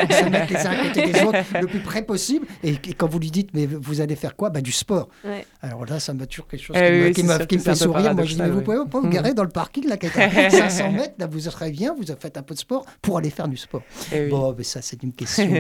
Ils 0.09 0.15
se 0.15 0.25
mettent 0.29 0.51
les 0.51 0.57
uns 0.57 0.71
à 0.71 0.87
côté 0.89 1.13
des 1.13 1.23
autres 1.23 1.39
le 1.61 1.67
plus 1.67 1.81
près 1.81 2.03
possible. 2.03 2.47
Et, 2.63 2.71
et 2.71 2.95
quand 2.95 3.09
vous 3.09 3.19
lui 3.19 3.31
dites, 3.31 3.51
mais 3.55 3.67
vous 3.67 4.01
allez 4.01 4.17
faire 4.17 4.37
quoi? 4.37 4.51
Bah, 4.51 4.61
Du 4.61 4.73
sport. 4.73 5.09
Ouais. 5.25 5.45
Alors 5.63 5.85
là, 5.87 5.99
ça 6.01 6.13
m'a 6.15 6.27
toujours 6.27 6.47
quelque 6.49 6.63
chose 6.63 6.77
Eh 6.79 7.13
qui, 7.13 7.23
me, 7.23 7.33
oui, 7.33 7.39
me- 7.41 7.45
qui 7.47 7.57
me 7.57 7.63
fait 7.63 7.75
sourire. 7.75 8.15
Moi, 8.15 8.25
je 8.25 8.35
dis, 8.35 8.43
mais 8.43 8.51
vous 8.51 8.63
pouvez 8.63 8.77
pas 8.91 9.01
vous 9.01 9.09
garer 9.09 9.35
dans 9.35 9.43
le 9.45 9.49
parking, 9.49 9.89
là, 9.89 9.97
qui 9.97 10.07
est 10.07 10.17
à 10.19 10.51
500 10.51 10.93
mètres, 10.93 11.15
là, 11.19 11.27
vous 11.27 11.41
serez 11.41 11.71
bien, 11.71 11.95
vous 11.95 12.05
faites 12.19 12.37
un 12.37 12.43
peu 12.43 12.55
de 12.55 12.59
sport 12.61 12.85
pour 13.03 13.19
aller 13.19 13.31
faire 13.31 13.49
du 13.49 13.57
sport. 13.57 13.83
Eh 14.13 14.25
oui. 14.25 14.29
Bon, 14.31 14.55
mais 14.57 14.65
ça, 14.65 14.81
c'est 14.83 15.03
une 15.03 15.13
question 15.13 15.47
de- 15.47 15.57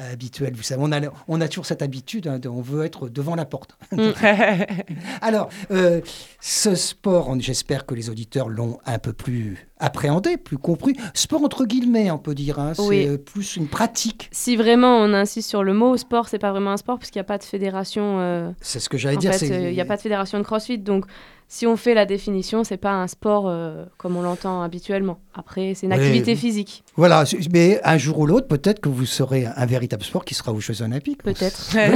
euh, 0.00 0.12
habituelle. 0.12 0.54
Vous 0.56 0.62
savez, 0.62 0.80
on 0.84 0.90
a, 0.92 1.00
on 1.28 1.40
a 1.40 1.48
toujours 1.48 1.66
cette 1.66 1.82
habitude, 1.82 2.26
hein, 2.26 2.38
de- 2.38 2.48
on 2.48 2.60
veut 2.62 2.84
être 2.84 3.08
devant 3.08 3.34
la 3.34 3.44
porte. 3.44 3.76
Alors, 5.20 5.48
euh, 5.70 6.00
ce 6.40 6.74
sport, 6.74 7.34
j'espère 7.40 7.86
que 7.86 7.94
les 7.94 8.10
auditeurs 8.10 8.48
l'ont 8.48 8.78
un 8.86 8.98
peu 8.98 9.12
plus 9.12 9.49
appréhendé, 9.78 10.36
plus 10.36 10.58
compris. 10.58 10.94
Sport 11.14 11.42
entre 11.44 11.64
guillemets, 11.64 12.10
on 12.10 12.18
peut 12.18 12.34
dire. 12.34 12.58
hein, 12.58 12.72
c'est 12.74 12.82
Oui. 12.82 13.06
euh, 13.08 13.16
plus 13.18 13.56
une 13.56 13.66
pratique. 13.68 14.28
Si 14.32 14.56
vraiment 14.56 14.98
on 14.98 15.12
insiste 15.14 15.48
sur 15.48 15.62
le 15.62 15.72
mot 15.74 15.96
sport, 15.96 16.28
c'est 16.28 16.38
pas 16.38 16.50
vraiment 16.50 16.72
un 16.72 16.76
sport 16.76 16.98
parce 16.98 17.10
qu'il 17.10 17.18
n'y 17.18 17.24
a 17.24 17.28
pas 17.28 17.38
de 17.38 17.44
fédération. 17.44 18.18
euh, 18.20 18.50
C'est 18.60 18.80
ce 18.80 18.88
que 18.88 18.98
j'allais 18.98 19.16
dire. 19.16 19.32
euh, 19.32 19.68
il 19.70 19.74
n'y 19.74 19.80
a 19.80 19.84
pas 19.84 19.96
de 19.96 20.02
fédération 20.02 20.38
de 20.38 20.44
CrossFit, 20.44 20.78
donc 20.78 21.04
si 21.52 21.66
on 21.66 21.76
fait 21.76 21.94
la 21.94 22.06
définition, 22.06 22.62
c'est 22.62 22.76
pas 22.76 22.92
un 22.92 23.08
sport 23.08 23.48
euh, 23.48 23.84
comme 23.98 24.16
on 24.16 24.22
l'entend 24.22 24.62
habituellement. 24.62 25.18
Après, 25.34 25.72
c'est 25.74 25.86
une 25.86 25.92
Oui. 25.92 25.98
activité 25.98 26.36
physique, 26.36 26.84
Voilà, 26.94 27.24
mais 27.52 27.80
un 27.82 27.98
jour 27.98 28.20
ou 28.20 28.26
l'autre, 28.26 28.46
peut-être 28.46 28.78
que 28.80 28.88
vous 28.88 29.04
serez 29.06 29.46
un 29.46 29.66
véritable 29.66 30.04
sport 30.04 30.24
qui 30.24 30.34
sera 30.34 30.52
aux 30.52 30.60
Jeux 30.60 30.80
Olympiques. 30.82 31.22
peut-être. 31.24 31.70
Mais 31.74 31.88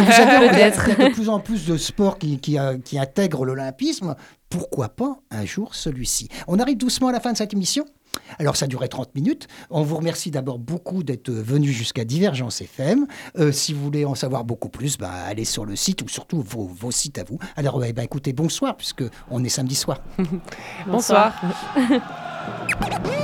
vous 0.00 0.12
savez, 0.12 0.46
y 0.46 0.48
a- 0.48 0.50
Peut-être. 0.50 0.88
il 0.96 1.02
y 1.02 1.06
a 1.06 1.08
de 1.08 1.14
plus 1.14 1.28
en 1.28 1.40
plus 1.40 1.66
de 1.66 1.76
sports 1.76 2.18
qui, 2.18 2.38
qui, 2.38 2.56
qui 2.84 2.98
intègrent 2.98 3.44
l'olympisme. 3.44 4.14
Pourquoi 4.54 4.88
pas 4.88 5.18
un 5.32 5.44
jour 5.44 5.74
celui-ci 5.74 6.28
On 6.46 6.60
arrive 6.60 6.76
doucement 6.76 7.08
à 7.08 7.12
la 7.12 7.18
fin 7.18 7.32
de 7.32 7.36
cette 7.36 7.52
émission. 7.52 7.86
Alors, 8.38 8.54
ça 8.54 8.66
a 8.66 8.68
duré 8.68 8.88
30 8.88 9.12
minutes. 9.16 9.48
On 9.68 9.82
vous 9.82 9.96
remercie 9.96 10.30
d'abord 10.30 10.60
beaucoup 10.60 11.02
d'être 11.02 11.32
venu 11.32 11.72
jusqu'à 11.72 12.04
Divergence 12.04 12.60
FM. 12.60 13.08
Euh, 13.36 13.50
si 13.50 13.72
vous 13.72 13.82
voulez 13.82 14.04
en 14.04 14.14
savoir 14.14 14.44
beaucoup 14.44 14.68
plus, 14.68 14.96
bah, 14.96 15.10
allez 15.10 15.44
sur 15.44 15.64
le 15.64 15.74
site 15.74 16.02
ou 16.02 16.08
surtout 16.08 16.40
vos, 16.40 16.68
vos 16.68 16.92
sites 16.92 17.18
à 17.18 17.24
vous. 17.24 17.40
Alors, 17.56 17.80
ben, 17.80 17.98
écoutez, 17.98 18.32
bonsoir, 18.32 18.76
puisque 18.76 19.02
on 19.28 19.42
est 19.42 19.48
samedi 19.48 19.74
soir. 19.74 20.00
Bonsoir. 20.86 21.34
«30 22.80 23.00